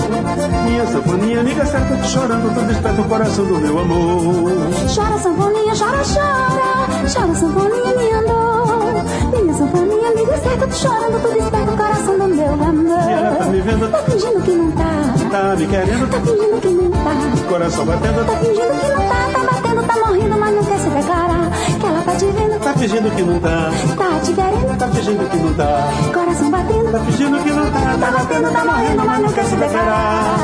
[0.65, 4.51] Minha sanfoninha, amiga certa, tô chorando, tô desperta o coração do meu amor.
[4.95, 6.89] Chora, sanfoninha, chora, chora.
[7.13, 9.41] Chora, sanfoninha, minha dor.
[9.43, 13.45] Minha sanfoninha, amiga certa, tô chorando, tu desperta o coração do meu E ela tá
[13.45, 13.51] amor.
[13.51, 15.15] me vendo, Tá fingindo que não tá.
[15.31, 17.49] Tá me querendo, Tá fingindo que não tá.
[17.49, 19.29] coração batendo, Tá fingindo que não tá.
[19.33, 21.51] Tá batendo, tá morrendo, mas não quer se declarar.
[21.81, 22.61] Que ela tá te vendo.
[22.61, 24.79] tá fingindo que não tá, Tá te querendo.
[24.79, 26.93] tá fingindo que não tá, Coração batendo.
[26.93, 30.35] tá fingindo que não tá, Tá batendo, tá morrendo, mas não quer se declarar.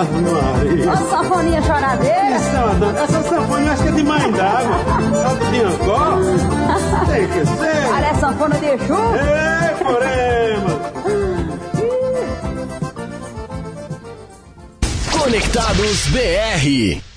[0.00, 0.92] Ah, Maria.
[0.92, 2.36] Ó, sanfoninha choradeira.
[2.36, 4.76] Isso é Essa sanfona eu acho que é de mãe d'água.
[5.22, 6.18] Tá de Biancó?
[7.10, 7.88] Tem que ser.
[7.90, 8.94] Parece sanfona de Exu.
[8.94, 10.77] Ei, Corema!
[15.28, 17.07] Conectados BR.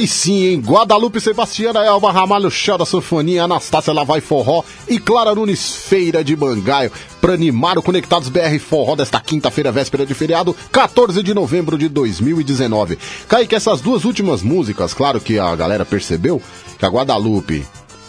[0.00, 0.60] Aí sim, hein?
[0.60, 6.90] Guadalupe Sebastiana, Elba Ramalho, Chora Sanfonia, Anastácia Lavai Forró e Clara Nunes Feira de Bangaio
[7.20, 11.86] para animar o Conectados BR Forró desta quinta-feira, véspera de feriado, 14 de novembro de
[11.90, 12.98] 2019.
[13.28, 16.40] Kaique, essas duas últimas músicas, claro que a galera percebeu
[16.78, 17.66] que a Guadalupe,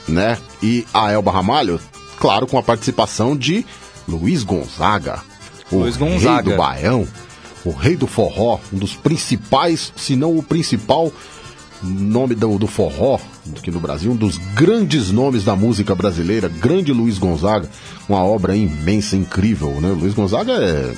[0.08, 1.77] né, e a Elba Ramalho,
[2.17, 3.65] claro, com a participação de
[4.08, 5.21] Luiz Gonzaga,
[5.69, 6.51] o Luiz rei Gonzaga.
[6.51, 7.06] do Baião,
[7.65, 11.12] o rei do forró, um dos principais, se não o principal
[11.84, 13.20] nome do, do forró
[13.58, 17.67] aqui no Brasil, um dos grandes nomes da música brasileira, grande Luiz Gonzaga,
[18.08, 19.90] uma obra imensa, incrível, né?
[19.90, 20.94] Luiz Gonzaga é,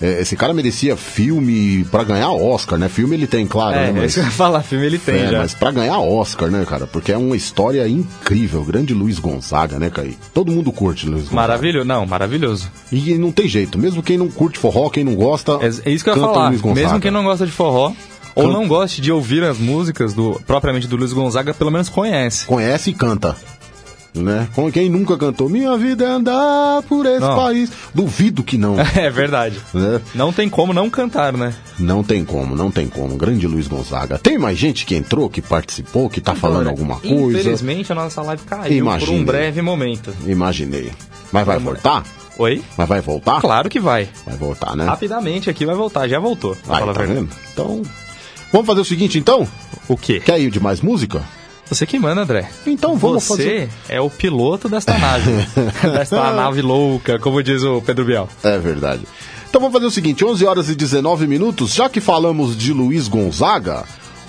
[0.00, 2.88] é- esse cara merecia filme pra ganhar Oscar, né?
[2.88, 4.04] Filme ele tem, claro, É, né?
[4.06, 5.38] é ia falar, filme ele tem é, já.
[5.38, 6.86] Mas pra ganhar Oscar, né, cara?
[6.86, 10.16] Porque é uma história incrível, grande Luiz Gonzaga, né, Caí?
[10.34, 11.36] Todo mundo curte Luiz Gonzaga.
[11.36, 12.70] Maravilhoso, não, maravilhoso.
[12.92, 16.10] E não tem jeito, mesmo quem não curte forró, quem não gosta, É isso que
[16.10, 16.48] eu ia falar.
[16.50, 16.80] Luiz Gonzaga.
[16.86, 17.92] Mesmo quem não gosta de forró,
[18.34, 22.46] ou não goste de ouvir as músicas do propriamente do Luiz Gonzaga, pelo menos conhece.
[22.46, 23.36] conhece e canta.
[24.14, 24.48] Né?
[24.54, 27.36] Com quem nunca cantou Minha vida é andar por esse Não.
[27.36, 27.70] país.
[27.94, 28.76] Duvido que não.
[28.96, 29.60] É verdade.
[29.72, 30.00] né?
[30.14, 31.54] Não tem como não cantar, né?
[31.78, 33.16] Não tem como, não tem como.
[33.16, 34.18] Grande Luiz Gonzaga.
[34.18, 37.38] Tem mais gente que entrou, que participou, que tá falando alguma coisa?
[37.38, 39.06] Infelizmente a nossa live caiu Imagine.
[39.12, 40.12] por um breve momento.
[40.26, 40.90] Imaginei.
[41.30, 42.02] Mas vai voltar?
[42.38, 42.62] Oi?
[42.76, 43.40] Mas vai voltar?
[43.40, 44.08] Claro que vai.
[44.24, 44.84] Vai voltar, né?
[44.84, 46.56] Rapidamente aqui vai voltar, já voltou.
[46.68, 47.28] a tá vendo?
[47.52, 47.82] Então,
[48.52, 49.46] vamos fazer o seguinte, então?
[49.88, 50.20] O quê?
[50.20, 51.24] Quer ir de mais música?
[51.66, 52.48] Você que manda, André.
[52.66, 53.70] Então vamos Você fazer...
[53.88, 55.30] é o piloto desta nave.
[55.92, 58.28] desta nave louca, como diz o Pedro Bial.
[58.42, 59.02] É verdade.
[59.48, 63.06] Então vamos fazer o seguinte, 11 horas e 19 minutos, já que falamos de Luiz
[63.08, 63.84] Gonzaga,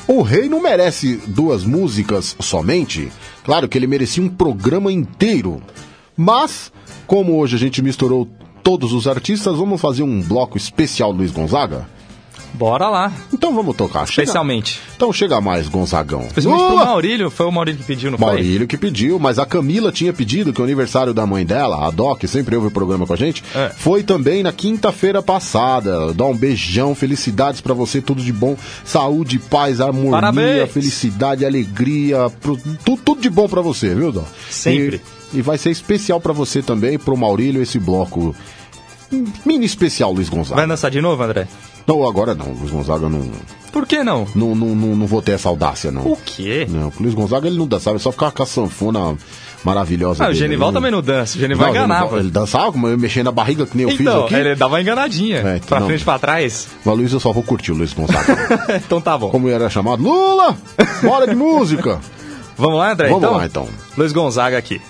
[0.07, 3.11] o rei não merece duas músicas somente.
[3.43, 5.61] Claro que ele merecia um programa inteiro.
[6.15, 6.71] Mas,
[7.07, 8.27] como hoje a gente misturou
[8.61, 11.87] todos os artistas, vamos fazer um bloco especial Luiz Gonzaga?
[12.53, 13.11] Bora lá.
[13.31, 14.05] Então vamos tocar.
[14.07, 14.79] Chega- Especialmente.
[14.95, 16.23] Então chega mais, Gonzagão.
[16.27, 16.85] Especialmente pro Boa!
[16.85, 17.29] Maurílio.
[17.29, 18.27] Foi o Maurílio que pediu, não foi?
[18.27, 21.91] Maurílio que pediu, mas a Camila tinha pedido que o aniversário da mãe dela, a
[21.91, 23.69] Doc, que sempre ouve o programa com a gente, É.
[23.75, 26.13] foi também na quinta-feira passada.
[26.13, 30.71] Dá um beijão, felicidades pra você, tudo de bom, saúde, paz, harmonia, Parabéns.
[30.71, 34.23] felicidade, alegria, pro- tu- tudo de bom pra você, viu, Dó?
[34.49, 35.01] Sempre.
[35.33, 38.35] E, e vai ser especial pra você também, pro Maurílio, esse bloco
[39.45, 40.55] mini especial, Luiz Gonzaga.
[40.55, 41.47] Vai dançar de novo, André?
[41.87, 43.31] Não, agora não, Luiz Gonzaga não,
[43.71, 44.27] Por que não?
[44.35, 46.03] não, não, não, não vou ter essa audácia, não.
[46.03, 46.67] O quê?
[46.69, 49.17] Não, o Luiz Gonzaga ele não dançava, ele só ficava com a sanfona
[49.63, 50.23] maravilhosa.
[50.23, 50.39] Ah, o dele.
[50.39, 51.37] Genival Ele também não dança.
[51.37, 52.19] O Genival Não, enganava.
[52.19, 54.35] Ele dançava, como eu mexendo na barriga, que nem eu fiz Então, aqui.
[54.35, 55.37] ele dava uma enganadinha.
[55.37, 55.87] É, então pra não.
[55.87, 56.67] frente e pra trás.
[56.85, 58.37] Mas Luiz, eu só vou curtir o Luiz Gonzaga.
[58.85, 59.29] então tá bom.
[59.29, 60.01] como ele era chamado?
[60.03, 60.55] Lula!
[61.03, 61.99] Bora de música!
[62.55, 63.07] Vamos lá, André?
[63.07, 63.37] Vamos então?
[63.37, 63.67] lá, então.
[63.97, 64.81] Luiz Gonzaga aqui.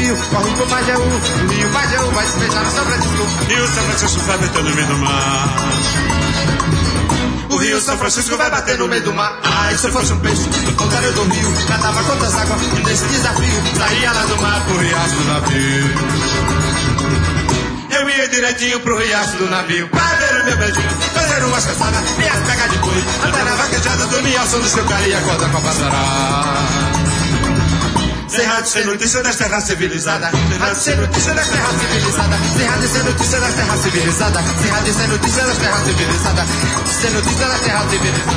[0.00, 1.02] Do navio, corre pro Majaú.
[1.02, 3.28] O rio Majaú vai se beijar no São Francisco.
[3.50, 5.56] E o São Francisco vai bater no meio do mar.
[7.50, 9.38] O rio São Francisco vai bater no meio do mar.
[9.44, 12.62] Ai, se eu fosse um peixe, no contrário do rio, nadava contra as águas.
[12.62, 15.90] E nesse desafio, saía lá do mar pro riacho do navio.
[17.90, 22.02] Eu ia direitinho pro riacho do navio, pra ver o meu beijinho, fazer umas caçadas,
[22.18, 25.14] e as pegas de boi, andar na vaquejada, dormir ao som do seu cara e
[25.14, 26.89] acordar com a passarada.
[28.30, 30.30] Cerrado sem notícia das terras civilizadas.
[30.30, 32.40] Cerrado sem notícia das terras civilizadas.
[32.56, 34.44] Cerrado sem notícia das terras civilizadas.
[34.62, 36.48] Cerrado sem notícia das terras civilizadas.
[37.00, 38.30] Sem notícia das terras civilizadas.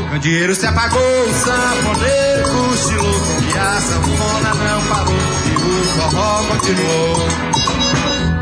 [0.00, 3.22] O candeeiro se apagou, o sanfoneiro cochilou.
[3.42, 5.14] E a sanfona não parou.
[5.46, 7.28] E o forró continuou.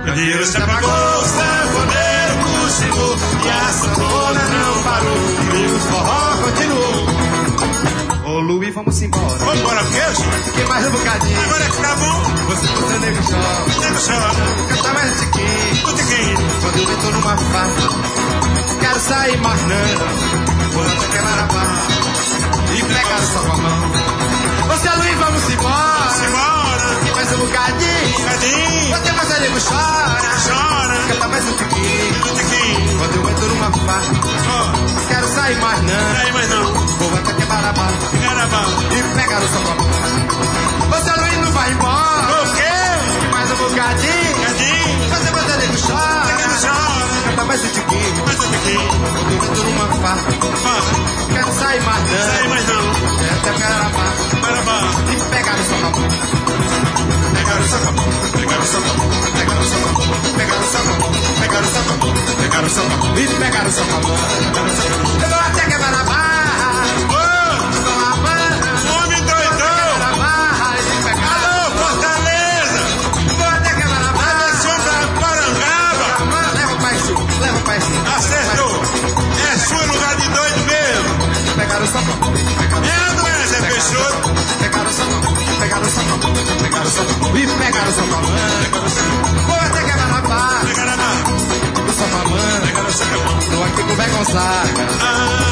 [0.01, 3.19] O candeeiro se apagou, o sanfoneiro cochilou.
[3.45, 5.21] E a sanfona não parou.
[5.53, 7.06] E o forró continuou.
[8.37, 9.39] Ô Luiz, vamos embora.
[9.39, 10.33] Vamos embora o quê, senhor?
[10.45, 11.41] Fiquei mais um bocadinho.
[11.41, 12.23] Agora é que tá bom.
[12.49, 13.65] Você seu nego chora.
[13.81, 14.77] Nego chora.
[14.77, 15.89] Cantar mais um tiquinho.
[15.89, 16.37] Um tiquinho.
[16.61, 17.73] Quando eu entro numa farra,
[18.79, 20.71] quero sair mais não.
[20.71, 21.87] Vou até quebrar a barra
[22.77, 23.93] e pegar só com a mão.
[24.69, 25.97] Você, Luiz, vamos embora.
[25.97, 26.97] Vamos embora.
[26.99, 28.07] Fiquei mais um bocadinho.
[28.07, 28.97] Um bocadinho.
[28.97, 30.31] Você com seu nego chora.
[30.45, 30.97] Chora.
[31.09, 32.15] Cantar mais um tiquinho.
[32.21, 32.99] Um tiquinho.
[32.99, 34.76] Quando eu entro numa farra, oh.
[35.47, 36.17] Sair mais não.
[36.17, 36.75] Sair mais não.
[36.75, 37.93] Vou até quebrar a barra.
[38.91, 39.77] e pegar o mão.
[40.91, 42.43] Você, Luiz, não vai embora.
[42.43, 43.29] O quê?
[43.31, 44.35] Mais um bocadinho.
[44.35, 45.09] Bocadinho.
[45.09, 46.37] Você, você, nego chora.
[46.37, 47.31] Nego chora.
[47.31, 48.27] Cantar mais um tiquinho.
[48.27, 48.89] Mais um tiquinho.
[48.89, 50.23] Quando eu entro numa farra,
[50.63, 50.83] Farra.
[51.33, 52.19] quero sair mais não.
[52.19, 52.83] Sair mais não.
[53.19, 54.15] Quero até pegar a barra.
[55.13, 55.93] e pegar o mão.
[57.35, 58.05] Pegar o sacão.
[58.33, 59.36] Pegar o sacão.
[59.67, 60.21] Pegar o só com a mão.
[60.37, 61.11] Pegar o só com a mão.
[61.41, 62.15] Pegar o só com a mão.
[62.37, 63.19] Pegar o só com a mão.
[63.19, 64.17] E pegar o só com a mão.
[65.23, 66.69] Eu vou até quebrar a barra.
[68.95, 69.91] Homem doidão.
[71.35, 72.81] Alô, Fortaleza.
[73.37, 74.33] Vou até quebrar a barra.
[74.47, 76.07] Atenção pra Porangaba.
[76.55, 77.15] Leva pra isso.
[77.41, 77.91] Leva pra isso.
[78.17, 78.75] Acertou.
[79.53, 81.11] É sua lugar de doido mesmo.
[81.57, 82.35] Pegar o só com a mão.
[82.37, 84.26] É, não é, Zé Peixoto?
[87.45, 88.31] O só com a mão.
[88.31, 89.45] E pegar o só com a mão.
[89.47, 90.65] Vou até quebrar a barra.
[90.65, 91.25] Pegar a barra.
[91.87, 92.61] O só com a mão.
[92.67, 93.39] Pegar o sacão.
[93.51, 94.05] Tô aqui com o Bé
[95.01, 95.46] Ah.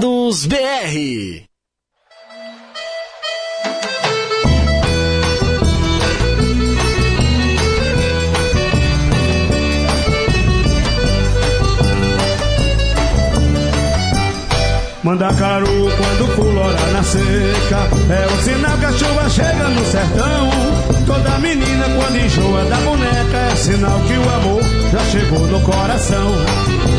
[0.00, 1.44] Conectados BR.
[15.02, 20.50] Mandacaru quando fulora na seca É o sinal chuva chega no sertão.
[21.06, 24.62] Toda menina quando enjoa da boneca É sinal que o amor
[24.92, 26.30] já chegou no coração.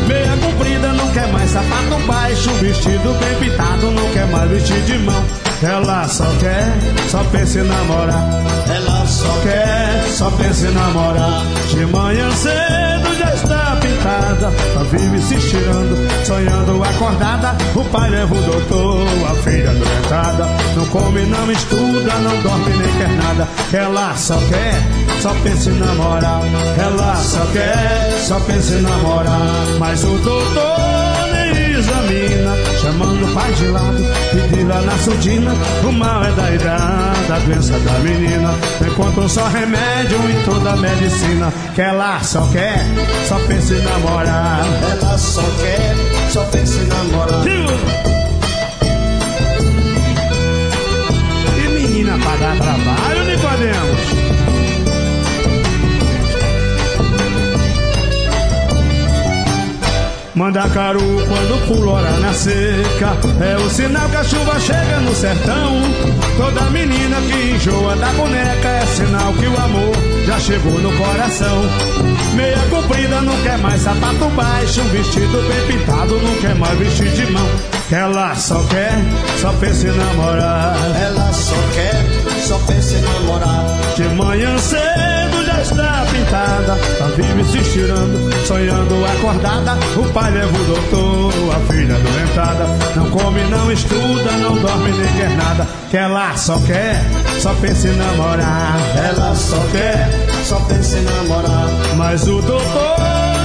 [0.06, 4.98] Meia comprida não quer mais sapato baixo Vestido bem pintado não quer mais vestir de
[4.98, 5.24] mão.
[5.62, 6.74] Ela só quer,
[7.08, 8.28] só pensa em namorar.
[8.68, 11.44] Ela só quer, só pensa em namorar.
[11.70, 17.56] De manhã cedo já está pintada Ela vive se estirando, sonhando acordada.
[17.74, 22.96] O pai leva o doutor, a filha doentada Não come, não estuda, não dorme nem
[22.96, 23.48] quer nada.
[23.72, 26.40] Ela só quer, só pensa em namorar.
[26.78, 29.40] Ela só quer, só pensa em namorar.
[29.78, 31.21] Mas o doutor
[32.02, 35.52] examina Chamando o pai de lado, pedir lá na surdina
[35.86, 38.54] O mal é da idade, a doença da menina.
[38.86, 42.84] Encontram só remédio em toda a medicina Que ela só quer,
[43.28, 44.64] só pensa em namorar.
[44.90, 45.94] Ela só quer,
[46.30, 47.46] só pensa em namorar.
[51.56, 53.01] E menina pra dar trabalho,
[60.42, 63.16] Mandacaru quando pulora na seca.
[63.40, 65.80] É o sinal que a chuva chega no sertão.
[66.36, 69.94] Toda menina que enjoa da boneca É sinal que o amor
[70.26, 71.62] já chegou no coração.
[72.34, 77.30] Meia comprida não quer mais sapato baixo Vestido bem pintado não quer mais vestir de
[77.30, 77.48] mão.
[77.92, 78.98] Ela só quer,
[79.40, 80.74] só pensa em namorar.
[81.00, 83.64] Ela só quer, só pensa em namorar.
[83.94, 85.11] De manhã cedo
[85.62, 89.78] está pintada Tá vive se estirando, sonhando acordada.
[89.96, 95.12] O pai leva o doutor, a filha doentada Não come, não estuda, não dorme nem
[95.14, 95.66] quer nada.
[95.90, 97.02] Que ela só quer,
[97.38, 98.78] só pensa em namorar.
[98.96, 100.10] Ela só quer,
[100.44, 101.68] só pensa em namorar.
[101.96, 103.41] Mas o doutor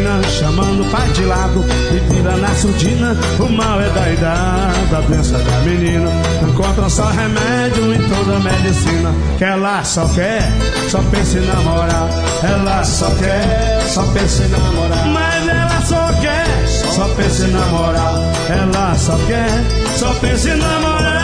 [0.00, 1.64] examina Chamando o pai de lado.
[2.08, 6.10] Tira na surdina O mal é da idade, a doença da menina
[6.42, 9.14] Encontra só remédio em toda a medicina.
[9.38, 10.42] Que ela só quer,
[10.88, 12.08] só pensa em namorar.
[12.42, 15.06] Ela só quer, só pensa em namorar.
[15.06, 18.14] Mas ela só quer, só pensa em namorar.
[18.48, 19.64] Ela só quer,
[19.96, 21.19] só pensa em namorar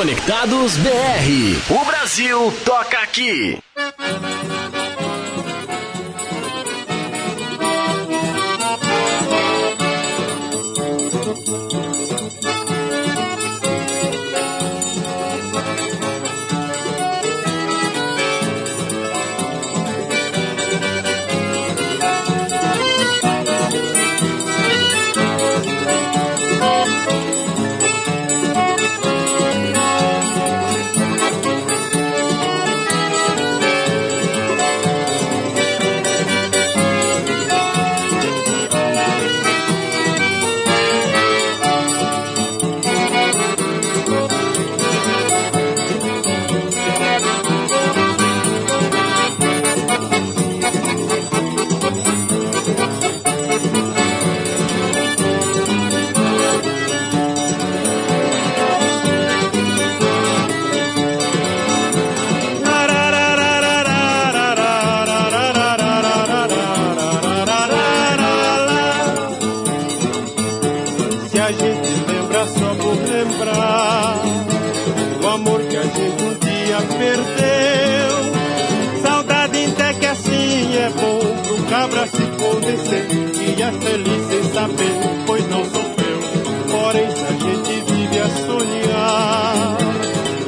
[0.00, 1.74] Conectados BR.
[1.78, 3.58] O Brasil toca aqui.
[84.60, 84.94] Saber,
[85.26, 86.20] pois não sofreu.
[86.70, 89.78] Porém, a gente vive a sonhar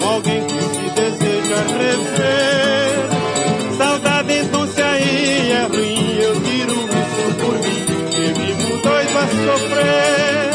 [0.06, 3.08] alguém que se deseja rever,
[3.78, 9.28] saudade então se aí é ruim, eu tiro isso por mim, que vivo dois vai
[9.46, 10.50] sofrer.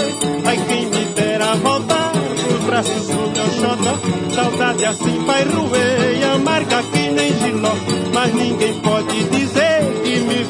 [0.46, 4.00] Ai, quem me dera voltar pros braços do meu xodó,
[4.36, 7.74] saudade assim vai roer e amarga que nem giló,
[8.14, 9.67] mas ninguém pode dizer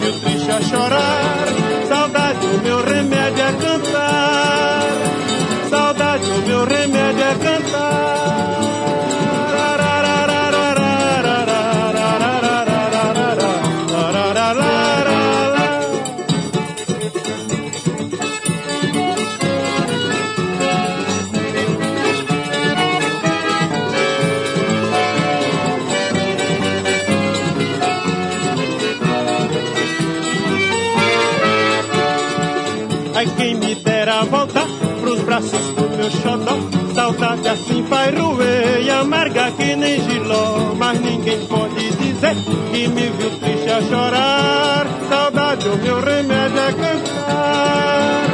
[0.08, 1.48] que me viu triste a chorar.
[1.88, 4.27] Saudade, o meu remédio é cantar.
[38.82, 40.74] E amarga que nem giló.
[40.78, 42.36] Mas ninguém pode dizer
[42.72, 44.88] que me viu triste a chorar.
[45.10, 48.26] Saudade, o meu remédio é cantar.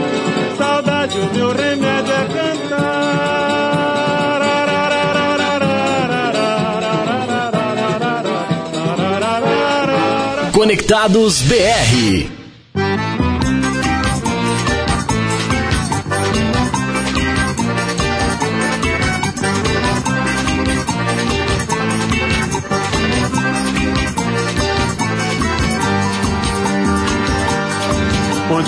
[0.57, 2.53] Saudade, o meu remédio é cantar.
[10.51, 12.42] Conectados BR.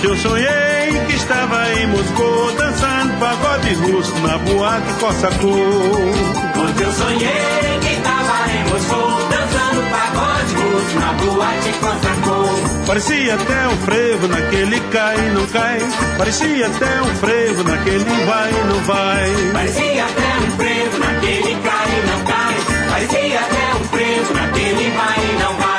[0.05, 5.47] Eu sonhei que estava em Moscou dançando pagode russo na boate Cossacô.
[5.47, 12.85] Ontem eu sonhei que estava em Moscou dançando pagode russo na boate Cossacô.
[12.85, 15.79] Parecia até um frevo naquele cai não cai.
[16.19, 19.31] Parecia até um frevo naquele vai e não vai.
[19.53, 22.55] Parecia até um frevo naquele cai não cai.
[22.91, 25.75] Parecia até um frevo naquele vai e não vai.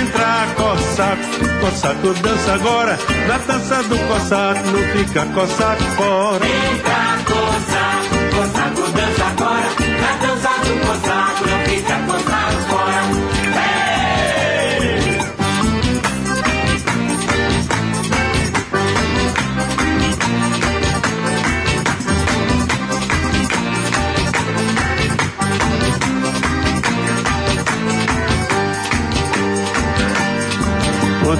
[0.00, 1.25] Entra Cossaco,
[1.66, 2.96] Cossaco dança agora.
[3.26, 7.05] Na dança do Cossaco não fica Cossaco fora.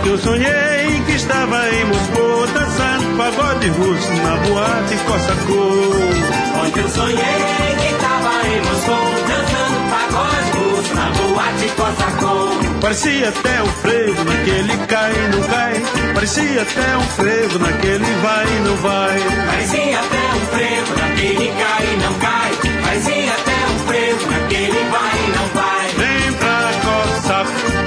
[0.06, 6.64] Ontem eu sonhei que estava em Moscou dançando pagode russo na boate Cossacô.
[6.64, 12.80] Ontem eu sonhei que estava em Moscou dançando pagode russo na boate Cossacô.
[12.80, 15.82] Parecia até um frevo naquele cai e não cai.
[16.14, 19.20] Parecia até um frevo naquele vai e não vai.
[19.46, 22.52] Parecia até um frevo naquele cai e não cai.
[22.84, 23.55] Parecia até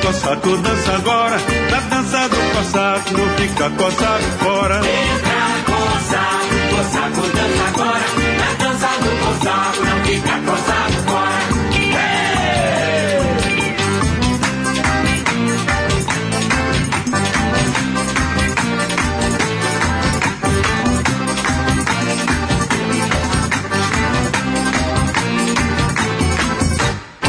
[0.09, 1.37] Cossaco, dança agora.
[1.69, 4.81] Na dança do Cossaco, não fica Cossaco fora.
[4.81, 8.07] Vem pra Cossaco, Cossaco dança agora.
[8.39, 11.29] Na dança do Cossaco, não fica Cossaco fora.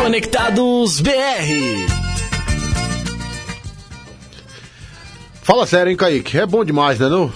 [0.02, 1.99] Conectados BR.
[5.50, 6.38] Fala sério, hein, Kaique?
[6.38, 7.28] É bom demais, né, não?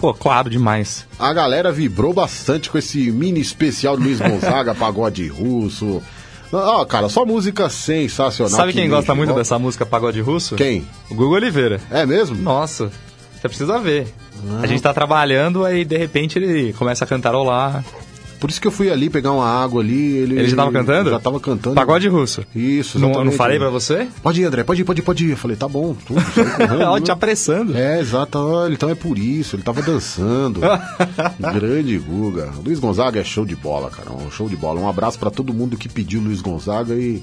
[0.00, 1.06] Pô, claro, demais.
[1.16, 6.02] A galera vibrou bastante com esse mini especial do Luiz Gonzaga, pagode russo.
[6.52, 8.50] Ah, cara, só música sensacional.
[8.56, 10.56] Sabe que quem gosta muito dessa música pagode russo?
[10.56, 10.84] Quem?
[11.08, 11.80] O Gugu Oliveira.
[11.88, 12.34] É mesmo?
[12.34, 12.90] Nossa,
[13.40, 14.12] você precisa ver.
[14.60, 17.84] A gente tá trabalhando, aí de repente ele começa a cantarolar.
[18.40, 20.16] Por isso que eu fui ali pegar uma água ali.
[20.16, 21.10] Ele, Ele já tava cantando?
[21.10, 21.74] Já tava cantando.
[21.76, 22.42] Pagode russo.
[22.56, 23.30] Isso, Não, exatamente.
[23.30, 24.08] não falei pra você?
[24.22, 25.30] Pode ir, André, pode ir, pode ir, pode ir.
[25.32, 26.20] Eu falei, tá bom, tudo.
[26.24, 27.00] correndo, né?
[27.02, 27.76] te apressando.
[27.76, 28.38] É, exato.
[28.38, 30.60] Olha, Então é por isso, ele tava dançando.
[31.54, 32.50] Grande Guga.
[32.64, 34.10] Luiz Gonzaga é show de bola, cara.
[34.12, 34.80] Um show de bola.
[34.80, 37.22] Um abraço pra todo mundo que pediu Luiz Gonzaga e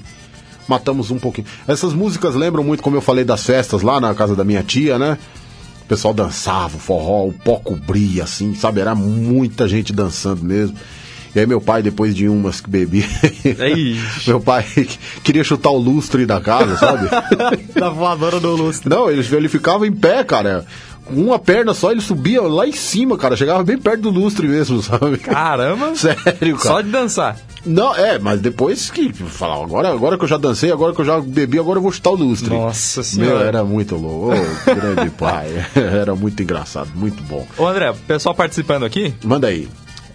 [0.68, 1.46] matamos um pouquinho.
[1.66, 4.98] Essas músicas lembram muito, como eu falei, das festas lá na casa da minha tia,
[4.98, 5.18] né?
[5.82, 8.80] O pessoal dançava, o forró, o pó cobria, assim, sabe?
[8.80, 10.76] Era muita gente dançando mesmo.
[11.38, 13.04] E aí meu pai, depois de umas que bebia,
[14.26, 14.66] meu pai
[15.22, 17.08] queria chutar o lustre da casa, sabe?
[17.78, 18.90] da voadora do lustre.
[18.90, 20.66] Não, ele, ele ficava em pé, cara.
[21.04, 23.36] Com uma perna só, ele subia lá em cima, cara.
[23.36, 25.16] Chegava bem perto do lustre mesmo, sabe?
[25.18, 25.94] Caramba!
[25.94, 26.74] Sério, cara.
[26.74, 27.36] Só de dançar.
[27.64, 31.04] Não, é, mas depois que falar, agora, agora que eu já dancei, agora que eu
[31.04, 32.50] já bebi, agora eu vou chutar o lustre.
[32.50, 33.38] Nossa senhora.
[33.38, 34.34] Meu, era muito louco.
[34.36, 35.64] Ô, grande pai.
[35.76, 37.46] Era muito engraçado, muito bom.
[37.56, 39.14] Ô André, pessoal participando aqui.
[39.24, 39.68] Manda aí.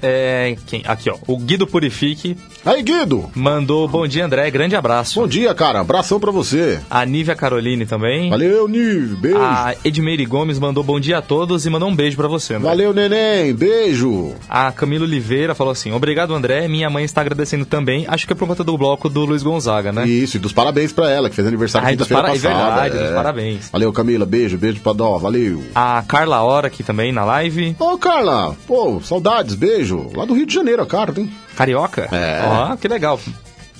[0.03, 0.83] É, quem?
[0.85, 1.15] Aqui, ó.
[1.25, 2.35] O Guido Purifique.
[2.65, 3.29] Aí, Guido!
[3.33, 4.51] Mandou bom dia, André.
[4.51, 5.19] Grande abraço.
[5.21, 5.79] Bom dia, cara.
[5.79, 6.79] Abração pra você.
[6.89, 8.29] A Nívia Caroline também.
[8.29, 9.15] Valeu, Nive.
[9.15, 9.37] Beijo.
[9.39, 12.67] A Edmeire Gomes mandou bom dia a todos e mandou um beijo pra você, André.
[12.69, 13.53] Valeu, neném.
[13.53, 14.33] Beijo.
[14.49, 16.67] A Camila Oliveira falou assim: Obrigado, André.
[16.67, 18.05] Minha mãe está agradecendo também.
[18.07, 20.05] Acho que é por conta do bloco do Luiz Gonzaga, né?
[20.05, 22.81] Isso, e dos parabéns pra ela, que fez aniversário quinta-feira para- é passada.
[22.81, 23.69] verdade, dos parabéns.
[23.71, 24.25] Valeu, Camila.
[24.25, 25.17] Beijo, beijo pra Dó.
[25.17, 25.63] Valeu.
[25.73, 27.75] A Carla Hora aqui também na live.
[27.79, 28.55] Ô, Carla.
[28.67, 29.55] Pô, saudades.
[29.55, 29.92] Beijo.
[30.15, 31.31] Lá do Rio de Janeiro, a carta, hein?
[31.55, 32.07] Carioca?
[32.11, 32.41] É.
[32.45, 33.19] Ó, que legal.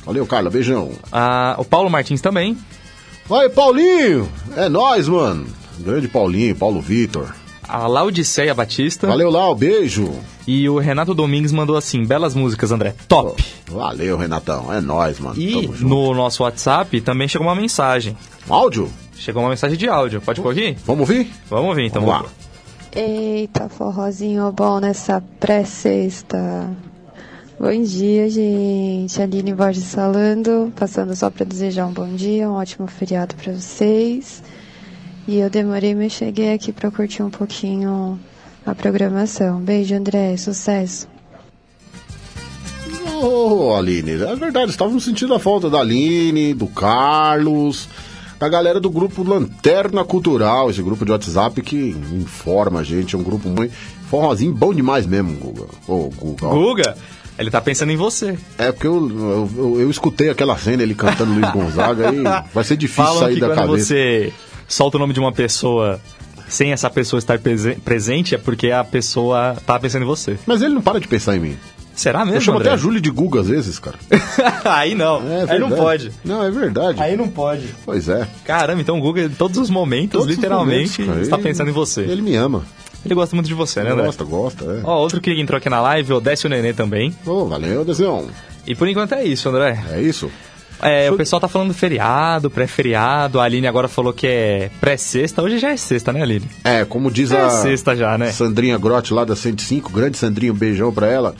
[0.06, 0.50] Valeu, Carla.
[0.50, 0.92] Beijão.
[1.12, 2.58] Ah, o Paulo Martins também.
[3.26, 4.30] Vai, Paulinho.
[4.56, 5.48] É nóis, mano.
[5.80, 7.34] Grande Paulinho, Paulo Vitor.
[7.68, 9.08] A Laudiceia Batista.
[9.08, 9.56] Valeu, Lau.
[9.56, 10.12] Beijo.
[10.46, 12.94] E o Renato Domingues mandou assim: belas músicas, André.
[13.08, 13.44] Top.
[13.68, 14.72] Valeu, Renatão.
[14.72, 15.40] É nóis, mano.
[15.40, 18.18] E no nosso WhatsApp também chegou uma mensagem.
[18.50, 18.92] Áudio?
[19.16, 20.20] Chegou uma mensagem de áudio.
[20.22, 20.78] Pode ouvir?
[20.86, 21.32] Vamos ouvir?
[21.50, 22.06] Vamos ouvir, então.
[22.06, 22.30] Vamos lá.
[22.96, 26.70] Eita, forrozinho bom nessa pré-sexta.
[27.60, 29.20] Bom dia, gente.
[29.20, 34.44] Aline Borges falando, passando só para desejar um bom dia, um ótimo feriado para vocês.
[35.28, 38.20] E eu demorei, mas cheguei aqui para curtir um pouquinho
[38.64, 39.60] a programação.
[39.60, 40.38] Beijo, André.
[40.38, 41.08] Sucesso.
[43.24, 47.90] Ô, Aline, é verdade, estávamos sentindo a falta da Aline, do Carlos,
[48.44, 53.18] da galera do grupo Lanterna Cultural, esse grupo de WhatsApp que informa a gente, é
[53.18, 53.74] um grupo muito
[54.10, 55.64] forrozinho bom demais mesmo, Guga.
[55.88, 56.48] Ô, Guga.
[56.48, 56.50] ó.
[56.54, 56.98] Guga,
[57.40, 58.38] ele tá pensando em você.
[58.58, 62.22] É porque eu, eu, eu- eu escutei aquela cena, ele cantando Luiz Gonzaga, aí
[62.54, 63.86] vai ser difícil Falam sair que da quando cabeça.
[63.86, 64.34] você
[64.68, 66.02] solta o nome de uma pessoa
[66.50, 70.38] sem essa pessoa estar prese- presente, é porque a pessoa tá pensando em você.
[70.46, 71.58] Mas ele não para de pensar em mim.
[71.96, 72.38] Será mesmo?
[72.38, 72.70] Eu chamo André?
[72.70, 73.98] até a Júlia de Guga às vezes, cara.
[74.66, 75.22] Aí não.
[75.32, 76.12] É aí não pode.
[76.24, 77.02] Não, é verdade.
[77.02, 77.68] Aí não pode.
[77.86, 78.28] Pois é.
[78.46, 81.22] Caramba, então o Google, em todos os momentos, Todos os literalmente, momentos, cara.
[81.22, 82.02] está pensando em você.
[82.02, 82.64] Ele me ama.
[83.06, 84.06] Ele gosta muito de você, né, André?
[84.06, 84.82] Gosta, gosta, é.
[84.84, 87.14] Ó, outro que entrou aqui na live, o Décio Nenê também.
[87.26, 88.28] Ô, valeu, Desenho.
[88.66, 89.84] E por enquanto é isso, André.
[89.92, 90.32] É isso?
[90.82, 93.40] É, o pessoal tá falando feriado, pré-feriado.
[93.40, 95.42] A Aline agora falou que é pré-sexta.
[95.42, 96.46] Hoje já é sexta, né, Aline?
[96.64, 98.32] É, como diz É a sexta já, né?
[98.32, 101.36] Sandrinha Grotti lá da 105, grande Sandrinha, um beijão pra ela.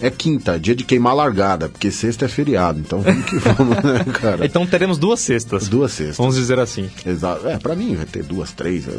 [0.00, 4.04] É quinta, dia de queimar largada, porque sexta é feriado, então vamos que vamos, né,
[4.20, 4.46] cara?
[4.46, 5.68] Então teremos duas sextas.
[5.68, 6.16] Duas sextas.
[6.18, 6.88] Vamos dizer assim.
[7.04, 7.48] Exato.
[7.48, 8.86] É, pra mim vai ter duas, três.
[8.86, 8.92] é.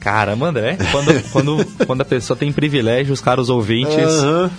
[0.00, 0.78] Caramba, André.
[0.90, 3.94] Quando, quando, quando a pessoa tem privilégio, os caros ouvintes.
[3.98, 4.50] Aham.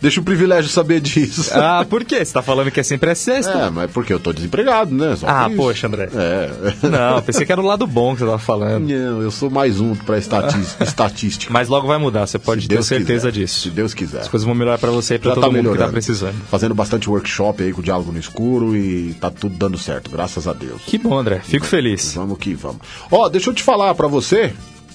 [0.00, 1.50] Deixa o privilégio saber disso.
[1.54, 2.24] Ah, por quê?
[2.24, 3.52] Você tá falando que é sempre é sexta?
[3.52, 5.16] É, mas porque eu tô desempregado, né?
[5.16, 6.08] Só Ah, poxa, André.
[6.14, 6.50] É.
[6.88, 8.88] Não, pensei que era o lado bom que você tava falando.
[8.88, 10.18] Não, eu sou mais um pra
[10.80, 11.52] estatística.
[11.52, 13.32] Mas logo vai mudar, você pode ter certeza quiser.
[13.32, 13.60] disso.
[13.60, 14.20] Se Deus quiser.
[14.22, 15.92] As coisas vão melhorar pra você e pra Já todo tá mundo que tá melhorando.
[15.92, 16.34] precisando.
[16.50, 20.46] Fazendo bastante workshop aí com o Diálogo no Escuro e tá tudo dando certo, graças
[20.46, 20.82] a Deus.
[20.86, 21.40] Que bom, André.
[21.42, 22.14] Fico feliz.
[22.14, 22.78] Vamos que vamos.
[23.10, 24.52] Ó, deixa eu te falar pra você.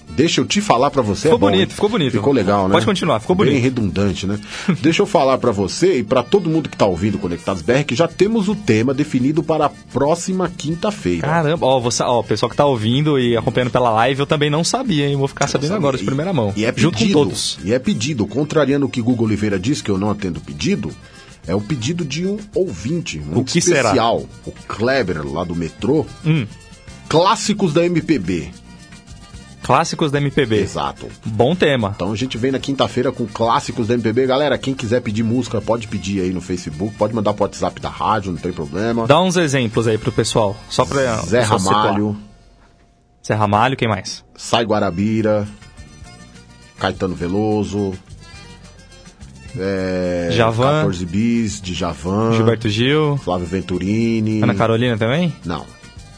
[0.10, 1.30] Deixa eu te falar pra você.
[1.30, 1.76] Ficou é bom, bonito, hein?
[1.76, 2.12] ficou bonito.
[2.12, 2.74] Ficou legal, né?
[2.74, 3.64] Pode continuar, ficou Bem bonito.
[3.64, 4.40] redundante, né?
[4.82, 7.96] Deixa eu falar pra você e pra todo mundo que tá ouvindo Conectados BR que
[7.96, 11.28] já temos o tema definido para a próxima quinta-feira.
[11.28, 14.50] Caramba, ó, você, ó, o pessoal que tá ouvindo e acompanhando pela live, eu também
[14.50, 15.16] não sabia, hein?
[15.16, 16.52] Vou ficar sabendo agora de primeira mão.
[16.56, 17.58] E é junto pedido, com todos.
[17.64, 20.92] E é pedido, contrariando o que Google Oliveira disse, que eu não atendo pedido,
[21.48, 23.80] é o pedido de um ouvinte, muito O que será?
[23.80, 24.26] especial.
[24.46, 26.06] O Kleber, lá do metrô.
[26.26, 26.46] Hum.
[27.08, 28.52] Clássicos da MPB.
[29.70, 30.62] Clássicos da MPB.
[30.62, 31.08] Exato.
[31.24, 31.94] Bom tema.
[31.96, 34.26] Então a gente vem na quinta-feira com clássicos da MPB.
[34.26, 37.88] Galera, quem quiser pedir música, pode pedir aí no Facebook, pode mandar pro WhatsApp da
[37.88, 39.06] rádio, não tem problema.
[39.06, 41.18] Dá uns exemplos aí pro pessoal, só pra...
[41.18, 41.86] Zé só situar.
[41.86, 42.18] Ramalho,
[43.24, 44.26] Zé Ramalho, quem mais?
[44.36, 45.48] Sai Guarabira,
[46.80, 47.94] Caetano Veloso,
[49.56, 50.82] é, Javan.
[50.82, 53.18] 14 bis, de Javan, Gilberto Gil.
[53.18, 54.42] Flávio Venturini.
[54.42, 55.32] Ana Carolina também?
[55.46, 55.64] Não.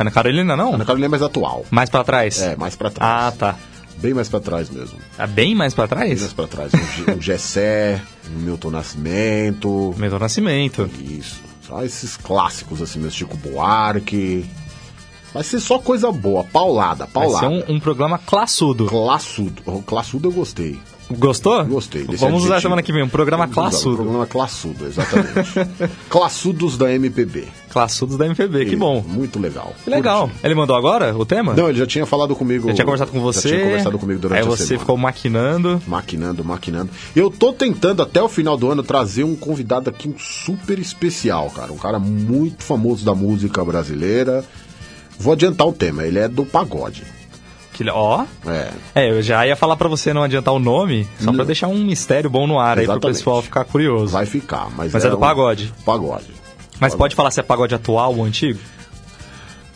[0.02, 0.74] Ana Carolina não?
[0.76, 1.66] Ana Carolina é mais atual.
[1.72, 2.42] Mais pra trás?
[2.42, 3.12] É, mais pra trás.
[3.12, 3.56] Ah, tá.
[3.98, 4.98] Bem mais pra trás mesmo.
[5.16, 6.22] Tá bem mais pra Bem trás?
[6.22, 6.72] mais pra trás.
[6.72, 8.02] Ge- um Gessé,
[8.34, 9.94] um Milton Nascimento.
[9.98, 10.90] Milton Nascimento.
[11.00, 11.42] Isso.
[11.68, 14.46] Só esses clássicos assim mesmo, Chico Buarque.
[15.34, 17.50] Vai ser só coisa boa, paulada, Vai ser paulada.
[17.50, 18.88] um, um programa classudo.
[18.88, 19.62] Classudo.
[19.66, 20.78] O Classudo eu gostei.
[21.18, 21.66] Gostou?
[21.66, 22.04] Gostei.
[22.04, 22.62] Vamos usar adjetivo.
[22.62, 23.94] semana que vem, um programa Vamos usar, classudo.
[23.94, 25.52] Um programa classudo, exatamente.
[26.10, 27.48] Classudos da MPB.
[27.72, 29.02] Classudos da MPB, que bom.
[29.08, 29.74] Muito legal.
[29.84, 30.30] Que legal.
[30.44, 31.54] Ele mandou agora o tema?
[31.54, 32.68] Não, ele já tinha falado comigo.
[32.70, 33.48] Já tinha conversado com você.
[33.48, 34.80] Já tinha conversado comigo durante Aí a você semana.
[34.80, 35.82] ficou maquinando.
[35.88, 36.90] Maquinando, maquinando.
[37.16, 41.50] Eu tô tentando até o final do ano trazer um convidado aqui um super especial,
[41.50, 41.72] cara.
[41.72, 44.44] Um cara muito famoso da música brasileira.
[45.18, 47.04] Vou adiantar o tema, ele é do pagode.
[47.84, 48.26] Que, ó.
[48.46, 48.70] É.
[48.96, 51.84] É, eu já ia falar pra você não adiantar o nome, só pra deixar um
[51.84, 53.18] mistério bom no ar aí pro Exatamente.
[53.18, 54.12] pessoal ficar curioso.
[54.14, 55.74] Vai ficar, mas, Mas é do um- pagode.
[55.86, 56.28] Pagode.
[56.80, 58.60] Mas pode falar se é pagode atual ou antigo?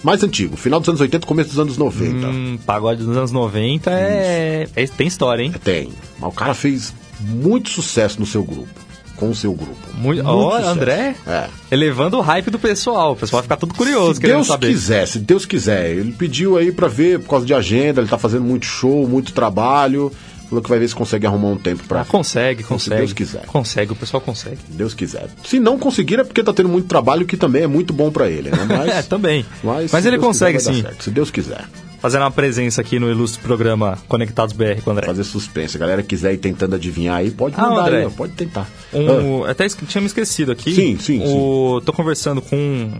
[0.04, 2.28] Mais antigo, final dos anos 80, começo dos anos 90.
[2.28, 4.68] Hum, pagode dos anos 90 é...
[4.76, 5.52] é- tem história, hein?
[5.64, 5.90] Tem.
[6.20, 8.70] Mas o cara fez muito sucesso no seu grupo.
[9.16, 9.76] Com o seu grupo.
[9.94, 10.22] Muito...
[10.26, 10.70] Ó, sucesso.
[10.70, 11.48] André, É.
[11.72, 13.14] elevando o hype do pessoal.
[13.14, 14.68] O pessoal vai ficar tudo curioso se querendo Deus saber.
[14.68, 15.92] quiser, se Deus quiser.
[15.92, 19.32] Ele pediu aí pra ver, por causa de agenda, ele tá fazendo muito show, muito
[19.34, 20.12] trabalho.
[20.50, 22.02] Falou que vai ver se consegue arrumar um tempo pra.
[22.02, 22.96] Ah, consegue, consegue.
[22.98, 23.46] Se Deus quiser.
[23.48, 24.58] Consegue, o pessoal consegue.
[24.58, 25.28] Se Deus quiser.
[25.44, 28.30] Se não conseguir é porque tá tendo muito trabalho, que também é muito bom pra
[28.30, 28.64] ele, né?
[28.70, 29.44] Mas, é, também.
[29.64, 30.84] mas, Mas ele Deus consegue quiser, sim.
[31.00, 31.66] Se Deus quiser.
[32.06, 35.08] Fazendo uma presença aqui no ilustre programa Conectados BR com o André.
[35.08, 35.70] Fazer suspense.
[35.72, 38.04] Se a galera quiser ir tentando adivinhar aí, pode Ah, mandar André.
[38.06, 38.70] aí, pode tentar.
[38.94, 40.72] Um, Até esque- tinha me esquecido aqui.
[40.76, 42.92] Sim, sim, o, Tô conversando com.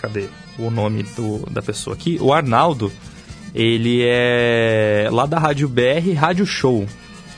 [0.00, 0.24] Cadê
[0.58, 2.16] o nome do, da pessoa aqui?
[2.18, 2.90] O Arnaldo.
[3.54, 6.86] Ele é lá da Rádio BR Rádio Show.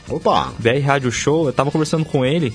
[0.07, 0.53] Opa!
[0.57, 2.53] BR Rádio Show, eu tava conversando com ele.